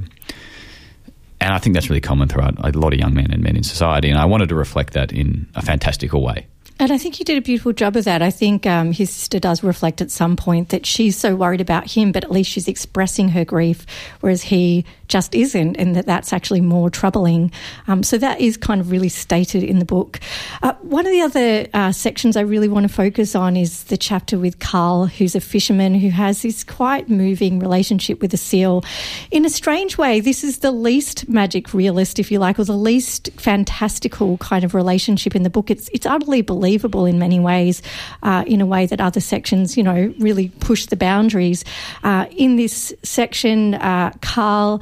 and 1.40 1.54
I 1.54 1.60
think 1.60 1.76
that's 1.76 1.90
really 1.90 2.02
common 2.02 2.28
throughout 2.28 2.58
a 2.60 2.78
lot 2.78 2.94
of 2.94 3.00
young 3.00 3.14
men 3.14 3.32
and 3.32 3.44
men 3.44 3.56
in 3.56 3.64
society. 3.64 4.10
And 4.10 4.20
I 4.20 4.26
wanted 4.26 4.50
to 4.50 4.56
reflect 4.56 4.94
that 4.94 5.12
in 5.12 5.48
a 5.56 5.62
fantastical 5.62 6.24
way. 6.24 6.48
And 6.80 6.92
I 6.92 7.00
think 7.00 7.18
you 7.18 7.26
did 7.26 7.40
a 7.40 7.42
beautiful 7.42 7.74
job 7.74 7.96
of 7.96 8.04
that. 8.06 8.22
I 8.22 8.30
think 8.30 8.68
um, 8.68 8.92
his 8.92 9.10
sister 9.10 9.40
does 9.40 9.64
reflect 9.64 10.00
at 10.00 10.12
some 10.12 10.36
point 10.36 10.70
that 10.70 10.86
she's 10.86 11.18
so 11.18 11.36
worried 11.36 11.62
about 11.62 11.90
him, 11.90 12.12
but 12.12 12.24
at 12.24 12.30
least 12.30 12.52
she's 12.52 12.68
expressing 12.68 13.30
her 13.30 13.44
grief, 13.44 13.88
whereas 14.20 14.44
he 14.44 14.86
just 15.08 15.34
isn't, 15.34 15.76
and 15.78 15.96
that 15.96 16.06
that's 16.06 16.34
actually 16.34 16.62
more 16.62 16.90
troubling. 16.92 17.52
Um, 17.88 18.04
so 18.04 18.20
that 18.20 18.42
is 18.42 18.58
kind 18.58 18.80
of 18.80 18.92
really 18.92 19.10
stated 19.10 19.64
in 19.64 19.80
the 19.80 19.86
book. 19.86 20.20
Uh, 20.62 20.74
one 20.82 21.08
of 21.08 21.12
the 21.12 21.22
other 21.22 21.68
uh, 21.74 21.92
sections 21.92 22.38
I 22.38 22.42
really 22.42 22.68
want 22.68 22.88
to 22.88 22.94
focus 22.94 23.34
on 23.34 23.58
is 23.58 23.86
the 23.86 23.98
chapter 23.98 24.38
with 24.38 24.60
Karl, 24.60 25.08
who's 25.08 25.34
a 25.34 25.40
fisherman 25.40 25.96
who 25.96 26.10
has 26.10 26.44
this 26.44 26.64
quite 26.64 27.10
moving 27.10 27.58
relationship 27.58 28.22
with 28.22 28.34
a 28.36 28.38
seal. 28.38 28.84
In 29.32 29.46
a 29.46 29.50
strange 29.50 29.98
way, 29.98 30.20
this 30.20 30.44
is 30.44 30.60
the 30.60 30.72
least 30.72 31.28
magic 31.28 31.74
realist, 31.74 32.20
if 32.20 32.32
you 32.32 32.38
like, 32.38 32.60
or 32.60 32.66
the 32.66 32.74
least 32.74 33.32
fantastical 33.38 34.38
kind 34.38 34.64
of 34.64 34.76
relationship 34.76 35.36
in 35.36 35.42
the 35.42 35.50
book. 35.50 35.72
It's 35.72 35.90
it's 35.90 36.06
utterly 36.06 36.44
believable 36.44 36.67
in 37.06 37.20
many 37.20 37.40
ways, 37.40 37.82
uh, 38.24 38.44
in 38.48 38.62
a 38.62 38.66
way 38.66 38.86
that 38.86 39.02
other 39.02 39.20
sections, 39.20 39.78
you 39.78 39.84
know, 39.84 40.14
really 40.20 40.50
push 40.60 40.86
the 40.88 40.96
boundaries. 40.96 41.64
Uh, 42.04 42.26
in 42.32 42.56
this 42.56 42.94
section, 43.04 43.76
uh, 43.76 44.12
Karl 44.22 44.82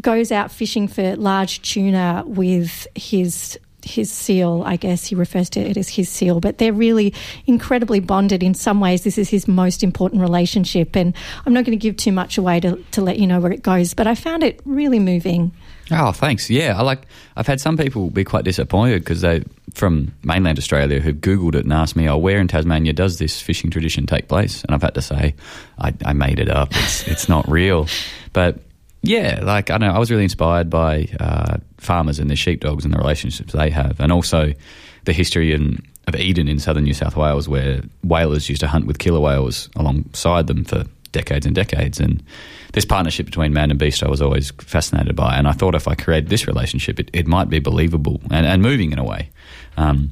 goes 0.00 0.32
out 0.32 0.50
fishing 0.50 0.88
for 0.88 1.16
large 1.16 1.62
tuna 1.62 2.24
with 2.26 2.86
his 2.94 3.58
his 3.82 4.10
seal, 4.12 4.62
I 4.66 4.76
guess 4.76 5.06
he 5.06 5.14
refers 5.14 5.48
to 5.50 5.60
it 5.60 5.76
as 5.76 5.88
his 5.88 6.08
seal, 6.08 6.38
but 6.38 6.58
they're 6.58 6.72
really 6.72 7.14
incredibly 7.46 8.00
bonded. 8.00 8.42
In 8.42 8.52
some 8.52 8.78
ways, 8.78 9.04
this 9.04 9.16
is 9.16 9.30
his 9.30 9.48
most 9.48 9.82
important 9.82 10.20
relationship. 10.20 10.96
And 10.96 11.14
I'm 11.46 11.54
not 11.54 11.64
going 11.64 11.78
to 11.78 11.82
give 11.82 11.96
too 11.96 12.12
much 12.12 12.36
away 12.36 12.60
to, 12.60 12.76
to 12.90 13.00
let 13.00 13.18
you 13.18 13.26
know 13.26 13.40
where 13.40 13.52
it 13.52 13.62
goes, 13.62 13.94
but 13.94 14.06
I 14.06 14.14
found 14.14 14.42
it 14.42 14.60
really 14.66 14.98
moving. 14.98 15.52
Oh, 15.92 16.12
thanks. 16.12 16.48
Yeah, 16.48 16.78
I 16.78 16.82
like. 16.82 17.06
I've 17.36 17.46
had 17.46 17.60
some 17.60 17.76
people 17.76 18.10
be 18.10 18.24
quite 18.24 18.44
disappointed 18.44 19.00
because 19.00 19.20
they 19.22 19.42
from 19.74 20.12
mainland 20.24 20.58
Australia 20.58 21.00
who've 21.00 21.16
googled 21.16 21.54
it 21.54 21.64
and 21.64 21.72
asked 21.72 21.96
me, 21.96 22.08
"Oh, 22.08 22.16
where 22.16 22.38
in 22.38 22.48
Tasmania 22.48 22.92
does 22.92 23.18
this 23.18 23.40
fishing 23.40 23.70
tradition 23.70 24.06
take 24.06 24.28
place?" 24.28 24.62
And 24.64 24.74
I've 24.74 24.82
had 24.82 24.94
to 24.94 25.02
say, 25.02 25.34
"I, 25.78 25.92
I 26.04 26.12
made 26.12 26.38
it 26.38 26.48
up. 26.48 26.68
It's 26.72 27.06
it's 27.12 27.28
not 27.28 27.48
real." 27.48 27.88
But 28.32 28.60
Yeah, 29.02 29.40
like 29.42 29.70
I 29.70 29.78
know, 29.78 29.90
I 29.90 29.98
was 29.98 30.10
really 30.10 30.24
inspired 30.24 30.68
by 30.70 31.08
uh, 31.18 31.56
farmers 31.78 32.18
and 32.18 32.28
their 32.28 32.36
sheepdogs 32.36 32.84
and 32.84 32.92
the 32.92 32.98
relationships 32.98 33.52
they 33.52 33.70
have, 33.70 33.98
and 33.98 34.12
also 34.12 34.52
the 35.06 35.12
history 35.12 35.52
in, 35.52 35.82
of 36.06 36.14
Eden 36.14 36.46
in 36.48 36.58
southern 36.58 36.84
New 36.84 36.94
South 36.94 37.16
Wales, 37.16 37.48
where 37.48 37.80
whalers 38.04 38.48
used 38.48 38.60
to 38.60 38.68
hunt 38.68 38.86
with 38.86 38.98
killer 38.98 39.20
whales 39.20 39.70
alongside 39.74 40.46
them 40.46 40.64
for 40.64 40.84
decades 41.12 41.46
and 41.46 41.54
decades. 41.54 42.00
And 42.00 42.22
this 42.72 42.84
partnership 42.84 43.26
between 43.26 43.52
man 43.52 43.70
and 43.70 43.78
beast, 43.78 44.02
I 44.02 44.08
was 44.08 44.22
always 44.22 44.50
fascinated 44.52 45.16
by, 45.16 45.36
and 45.36 45.48
I 45.48 45.52
thought 45.52 45.74
if 45.74 45.88
I 45.88 45.94
created 45.94 46.30
this 46.30 46.46
relationship, 46.46 47.00
it, 47.00 47.10
it 47.12 47.26
might 47.26 47.48
be 47.48 47.58
believable 47.58 48.20
and, 48.30 48.46
and 48.46 48.62
moving 48.62 48.92
in 48.92 48.98
a 48.98 49.04
way. 49.04 49.30
Um, 49.76 50.10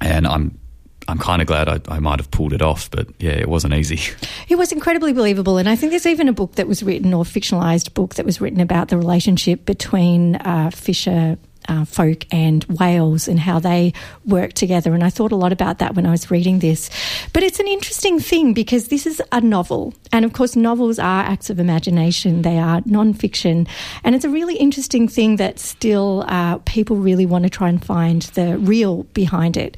and 0.00 0.26
I'm 0.26 0.58
I'm 1.06 1.18
kind 1.18 1.42
of 1.42 1.48
glad 1.48 1.68
I, 1.68 1.80
I, 1.88 1.98
might 1.98 2.18
have 2.18 2.30
pulled 2.30 2.54
it 2.54 2.62
off, 2.62 2.90
but 2.90 3.08
yeah, 3.18 3.32
it 3.32 3.48
wasn't 3.48 3.74
easy. 3.74 4.00
It 4.46 4.56
was 4.56 4.72
incredibly 4.72 5.14
believable, 5.14 5.56
and 5.56 5.68
I 5.68 5.74
think 5.74 5.90
there's 5.90 6.06
even 6.06 6.28
a 6.28 6.32
book 6.32 6.56
that 6.56 6.68
was 6.68 6.82
written, 6.82 7.14
or 7.14 7.24
fictionalized 7.24 7.94
book 7.94 8.16
that 8.16 8.26
was 8.26 8.42
written 8.42 8.60
about 8.60 8.88
the 8.88 8.98
relationship 8.98 9.64
between 9.64 10.36
uh, 10.36 10.70
Fisher 10.70 11.38
uh, 11.68 11.84
folk 11.84 12.26
and 12.32 12.64
whales 12.64 13.28
and 13.28 13.38
how 13.38 13.58
they 13.58 13.92
work 14.24 14.52
together. 14.52 14.94
And 14.94 15.04
I 15.04 15.10
thought 15.10 15.32
a 15.32 15.36
lot 15.36 15.52
about 15.52 15.78
that 15.78 15.94
when 15.94 16.06
I 16.06 16.10
was 16.10 16.30
reading 16.30 16.58
this. 16.58 16.90
But 17.32 17.42
it's 17.42 17.60
an 17.60 17.68
interesting 17.68 18.20
thing 18.20 18.54
because 18.54 18.88
this 18.88 19.06
is 19.06 19.22
a 19.32 19.40
novel. 19.40 19.94
And 20.12 20.24
of 20.24 20.32
course, 20.32 20.56
novels 20.56 20.98
are 20.98 21.22
acts 21.22 21.50
of 21.50 21.58
imagination, 21.58 22.42
they 22.42 22.58
are 22.58 22.82
non-fiction. 22.84 23.66
And 24.02 24.14
it's 24.14 24.24
a 24.24 24.30
really 24.30 24.56
interesting 24.56 25.08
thing 25.08 25.36
that 25.36 25.58
still 25.58 26.24
uh, 26.28 26.58
people 26.58 26.96
really 26.96 27.26
want 27.26 27.44
to 27.44 27.50
try 27.50 27.68
and 27.68 27.84
find 27.84 28.22
the 28.34 28.58
real 28.58 29.04
behind 29.14 29.56
it. 29.56 29.76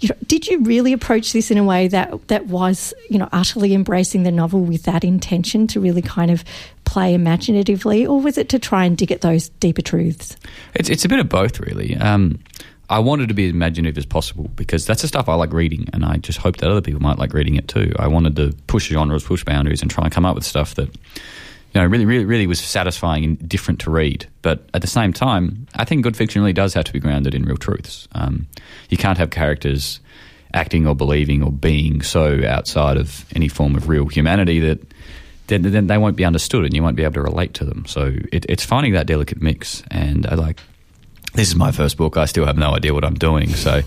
You 0.00 0.10
know, 0.10 0.16
did 0.26 0.46
you 0.46 0.60
really 0.60 0.92
approach 0.92 1.32
this 1.32 1.50
in 1.50 1.58
a 1.58 1.64
way 1.64 1.88
that, 1.88 2.28
that 2.28 2.46
was, 2.46 2.94
you 3.10 3.18
know, 3.18 3.28
utterly 3.32 3.74
embracing 3.74 4.22
the 4.22 4.30
novel 4.30 4.60
with 4.60 4.84
that 4.84 5.04
intention 5.04 5.66
to 5.68 5.80
really 5.80 6.02
kind 6.02 6.30
of 6.30 6.44
play 6.88 7.12
imaginatively, 7.12 8.06
or 8.06 8.18
was 8.18 8.38
it 8.38 8.48
to 8.48 8.58
try 8.58 8.86
and 8.86 8.96
dig 8.96 9.12
at 9.12 9.20
those 9.20 9.50
deeper 9.60 9.82
truths? 9.82 10.36
It's, 10.74 10.88
it's 10.88 11.04
a 11.04 11.08
bit 11.08 11.18
of 11.18 11.27
both, 11.28 11.60
really. 11.60 11.96
Um, 11.96 12.40
I 12.90 13.00
wanted 13.00 13.28
to 13.28 13.34
be 13.34 13.46
as 13.46 13.52
imaginative 13.52 13.98
as 13.98 14.06
possible 14.06 14.48
because 14.56 14.86
that's 14.86 15.02
the 15.02 15.08
stuff 15.08 15.28
I 15.28 15.34
like 15.34 15.52
reading, 15.52 15.88
and 15.92 16.04
I 16.04 16.16
just 16.16 16.38
hope 16.38 16.56
that 16.58 16.70
other 16.70 16.80
people 16.80 17.02
might 17.02 17.18
like 17.18 17.34
reading 17.34 17.56
it 17.56 17.68
too. 17.68 17.92
I 17.98 18.08
wanted 18.08 18.36
to 18.36 18.54
push 18.66 18.88
genres, 18.88 19.24
push 19.24 19.44
boundaries, 19.44 19.82
and 19.82 19.90
try 19.90 20.04
and 20.04 20.12
come 20.12 20.24
up 20.24 20.34
with 20.34 20.44
stuff 20.44 20.74
that 20.76 20.88
you 20.88 21.80
know 21.80 21.86
really, 21.86 22.06
really, 22.06 22.24
really 22.24 22.46
was 22.46 22.60
satisfying 22.60 23.24
and 23.24 23.48
different 23.48 23.80
to 23.80 23.90
read. 23.90 24.26
But 24.40 24.68
at 24.72 24.80
the 24.80 24.88
same 24.88 25.12
time, 25.12 25.66
I 25.74 25.84
think 25.84 26.02
good 26.02 26.16
fiction 26.16 26.40
really 26.40 26.54
does 26.54 26.72
have 26.74 26.84
to 26.84 26.92
be 26.92 26.98
grounded 26.98 27.34
in 27.34 27.44
real 27.44 27.58
truths. 27.58 28.08
Um, 28.12 28.46
you 28.88 28.96
can't 28.96 29.18
have 29.18 29.30
characters 29.30 30.00
acting 30.54 30.86
or 30.86 30.94
believing 30.94 31.42
or 31.42 31.52
being 31.52 32.00
so 32.00 32.40
outside 32.46 32.96
of 32.96 33.26
any 33.34 33.48
form 33.48 33.76
of 33.76 33.88
real 33.88 34.06
humanity 34.06 34.60
that 34.60 34.80
then, 35.48 35.62
then 35.62 35.86
they 35.88 35.98
won't 35.98 36.16
be 36.16 36.24
understood 36.24 36.64
and 36.64 36.74
you 36.74 36.82
won't 36.82 36.96
be 36.96 37.02
able 37.02 37.14
to 37.14 37.22
relate 37.22 37.54
to 37.54 37.64
them. 37.64 37.84
So 37.86 38.14
it, 38.32 38.46
it's 38.48 38.64
finding 38.64 38.92
that 38.92 39.06
delicate 39.06 39.42
mix. 39.42 39.82
And 39.90 40.26
I 40.26 40.34
like, 40.34 40.60
this 41.34 41.48
is 41.48 41.56
my 41.56 41.72
first 41.72 41.96
book. 41.96 42.16
I 42.16 42.24
still 42.24 42.46
have 42.46 42.58
no 42.58 42.74
idea 42.74 42.94
what 42.94 43.04
I'm 43.04 43.14
doing. 43.14 43.50
So 43.54 43.82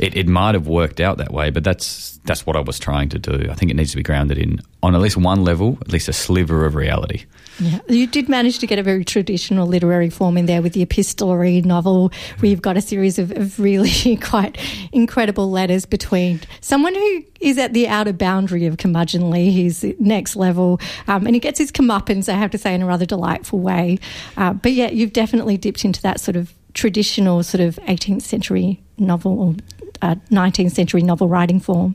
it, 0.00 0.16
it 0.16 0.26
might 0.26 0.54
have 0.54 0.66
worked 0.66 0.98
out 0.98 1.18
that 1.18 1.30
way, 1.30 1.50
but 1.50 1.62
that's 1.62 2.18
that's 2.24 2.46
what 2.46 2.56
I 2.56 2.60
was 2.60 2.78
trying 2.78 3.10
to 3.10 3.18
do. 3.18 3.48
I 3.50 3.54
think 3.54 3.70
it 3.70 3.74
needs 3.74 3.90
to 3.90 3.96
be 3.96 4.02
grounded 4.02 4.38
in, 4.38 4.60
on 4.82 4.94
at 4.94 5.00
least 5.00 5.16
one 5.16 5.42
level, 5.42 5.78
at 5.80 5.92
least 5.92 6.08
a 6.08 6.12
sliver 6.12 6.64
of 6.64 6.74
reality. 6.74 7.24
Yeah, 7.58 7.80
you 7.88 8.06
did 8.06 8.28
manage 8.28 8.58
to 8.60 8.66
get 8.66 8.78
a 8.78 8.82
very 8.82 9.04
traditional 9.04 9.66
literary 9.66 10.08
form 10.08 10.38
in 10.38 10.46
there 10.46 10.62
with 10.62 10.72
the 10.72 10.82
epistolary 10.82 11.60
novel, 11.62 12.12
where 12.38 12.50
you've 12.50 12.62
got 12.62 12.76
a 12.76 12.80
series 12.80 13.18
of, 13.18 13.30
of 13.32 13.58
really 13.60 14.16
quite 14.22 14.58
incredible 14.92 15.50
letters 15.50 15.84
between 15.84 16.40
someone 16.60 16.94
who 16.94 17.24
is 17.40 17.58
at 17.58 17.74
the 17.74 17.88
outer 17.88 18.12
boundary 18.12 18.66
of 18.66 18.76
curmudgeonly, 18.76 19.50
he's 19.50 19.84
next 19.98 20.36
level, 20.36 20.80
um, 21.08 21.26
and 21.26 21.34
he 21.34 21.40
gets 21.40 21.58
his 21.58 21.70
comeuppance, 21.70 22.28
I 22.28 22.36
have 22.36 22.50
to 22.52 22.58
say, 22.58 22.74
in 22.74 22.82
a 22.82 22.86
rather 22.86 23.06
delightful 23.06 23.58
way. 23.58 23.98
Uh, 24.36 24.54
but 24.54 24.72
yeah, 24.72 24.90
you've 24.90 25.12
definitely 25.12 25.58
dipped 25.58 25.84
into 25.84 26.00
that 26.02 26.20
sort 26.20 26.36
of 26.36 26.54
traditional 26.74 27.42
sort 27.42 27.60
of 27.60 27.76
18th 27.86 28.22
century 28.22 28.82
novel 28.98 29.40
or 29.40 29.54
uh, 30.02 30.14
19th 30.30 30.72
century 30.72 31.02
novel 31.02 31.28
writing 31.28 31.60
form. 31.60 31.94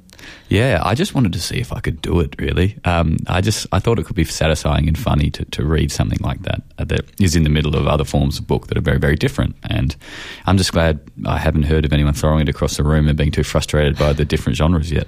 Yeah, 0.49 0.81
I 0.83 0.95
just 0.95 1.15
wanted 1.15 1.33
to 1.33 1.39
see 1.39 1.57
if 1.57 1.73
I 1.73 1.79
could 1.79 2.01
do 2.01 2.19
it. 2.19 2.35
Really, 2.39 2.77
um, 2.85 3.17
I 3.27 3.41
just 3.41 3.67
I 3.71 3.79
thought 3.79 3.99
it 3.99 4.05
could 4.05 4.15
be 4.15 4.23
satisfying 4.25 4.87
and 4.87 4.97
funny 4.97 5.29
to, 5.31 5.45
to 5.45 5.65
read 5.65 5.91
something 5.91 6.19
like 6.21 6.43
that 6.43 6.61
uh, 6.77 6.85
that 6.85 7.01
is 7.19 7.35
in 7.35 7.43
the 7.43 7.49
middle 7.49 7.75
of 7.75 7.87
other 7.87 8.03
forms 8.03 8.39
of 8.39 8.47
book 8.47 8.67
that 8.67 8.77
are 8.77 8.81
very 8.81 8.99
very 8.99 9.15
different. 9.15 9.55
And 9.69 9.95
I'm 10.45 10.57
just 10.57 10.71
glad 10.71 10.99
I 11.25 11.37
haven't 11.37 11.63
heard 11.63 11.85
of 11.85 11.93
anyone 11.93 12.13
throwing 12.13 12.41
it 12.41 12.49
across 12.49 12.77
the 12.77 12.83
room 12.83 13.07
and 13.07 13.17
being 13.17 13.31
too 13.31 13.43
frustrated 13.43 13.97
by 13.97 14.13
the 14.13 14.25
different 14.25 14.57
genres 14.57 14.91
yet. 14.91 15.07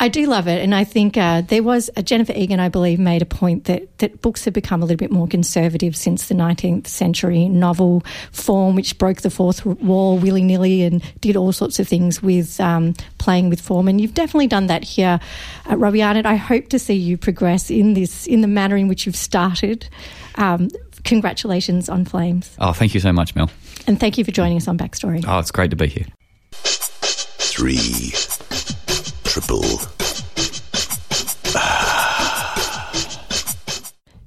I 0.00 0.08
do 0.08 0.26
love 0.26 0.46
it, 0.46 0.62
and 0.62 0.74
I 0.74 0.84
think 0.84 1.16
uh, 1.16 1.42
there 1.42 1.62
was 1.62 1.90
uh, 1.96 2.02
Jennifer 2.02 2.32
Egan, 2.32 2.60
I 2.60 2.68
believe, 2.68 3.00
made 3.00 3.20
a 3.20 3.26
point 3.26 3.64
that 3.64 3.98
that 3.98 4.22
books 4.22 4.44
have 4.44 4.54
become 4.54 4.80
a 4.80 4.84
little 4.84 4.96
bit 4.96 5.10
more 5.10 5.26
conservative 5.26 5.96
since 5.96 6.28
the 6.28 6.34
19th 6.34 6.86
century 6.86 7.48
novel 7.48 8.04
form, 8.30 8.76
which 8.76 8.96
broke 8.98 9.22
the 9.22 9.30
fourth 9.30 9.66
wall 9.66 10.18
willy 10.18 10.42
nilly 10.42 10.82
and 10.82 11.02
did 11.20 11.36
all 11.36 11.52
sorts 11.52 11.80
of 11.80 11.88
things 11.88 12.22
with 12.22 12.60
um, 12.60 12.94
playing 13.18 13.48
with 13.48 13.60
form. 13.60 13.88
And 13.88 14.00
you've 14.00 14.14
definitely 14.14 14.46
done 14.46 14.68
that 14.68 14.84
here 14.84 15.18
at 15.66 15.78
Robbie 15.78 16.02
Arnott. 16.02 16.26
I 16.26 16.36
hope 16.36 16.68
to 16.68 16.78
see 16.78 16.94
you 16.94 17.16
progress 17.18 17.70
in 17.70 17.94
this 17.94 18.26
in 18.26 18.40
the 18.40 18.48
manner 18.48 18.76
in 18.76 18.86
which 18.86 19.04
you've 19.04 19.16
started. 19.16 19.88
Um, 20.36 20.68
congratulations 21.04 21.88
on 21.88 22.04
Flames. 22.04 22.54
Oh, 22.60 22.72
thank 22.72 22.94
you 22.94 23.00
so 23.00 23.12
much, 23.12 23.34
Mel. 23.34 23.50
And 23.86 23.98
thank 23.98 24.18
you 24.18 24.24
for 24.24 24.30
joining 24.30 24.58
us 24.58 24.68
on 24.68 24.78
Backstory. 24.78 25.24
Oh, 25.26 25.38
it's 25.38 25.50
great 25.50 25.70
to 25.70 25.76
be 25.76 25.88
here. 25.88 26.06
Three 26.52 28.12
triple. 29.28 29.62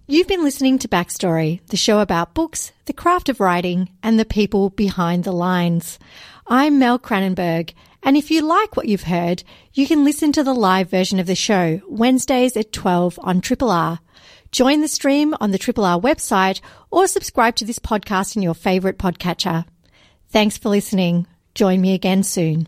You've 0.08 0.28
been 0.28 0.44
listening 0.44 0.78
to 0.80 0.88
Backstory, 0.88 1.66
the 1.68 1.78
show 1.78 2.02
about 2.02 2.36
books, 2.36 2.72
the 2.86 2.94
craft 2.94 3.28
of 3.28 3.40
writing, 3.40 3.90
and 4.04 4.20
the 4.20 4.26
people 4.26 4.70
behind 4.70 5.24
the 5.24 5.32
lines. 5.32 5.98
I'm 6.46 6.78
Mel 6.78 7.00
Cranenburgh, 7.00 7.74
and 8.04 8.16
if 8.16 8.30
you 8.30 8.44
like 8.44 8.78
what 8.78 8.88
you've 8.88 9.04
heard, 9.04 9.44
you 9.74 9.88
can 9.88 10.06
listen 10.06 10.32
to 10.34 10.44
the 10.44 10.54
live 10.54 10.92
version 10.92 11.20
of 11.20 11.26
the 11.26 11.34
show 11.34 11.82
Wednesdays 11.88 12.56
at 12.56 12.72
12 12.72 13.20
on 13.24 13.42
Triple 13.42 13.72
R. 13.72 14.00
Join 14.52 14.82
the 14.82 14.88
stream 14.88 15.34
on 15.42 15.50
the 15.50 15.58
Triple 15.58 15.86
R 15.86 16.00
website 16.00 16.62
or 16.92 17.08
subscribe 17.08 17.56
to 17.56 17.66
this 17.66 17.80
podcast 17.80 18.36
in 18.36 18.44
your 18.44 18.54
favourite 18.54 19.00
podcatcher. 19.00 19.66
Thanks 20.30 20.60
for 20.60 20.70
listening. 20.70 21.26
Join 21.56 21.82
me 21.82 21.96
again 21.96 22.22
soon. 22.22 22.68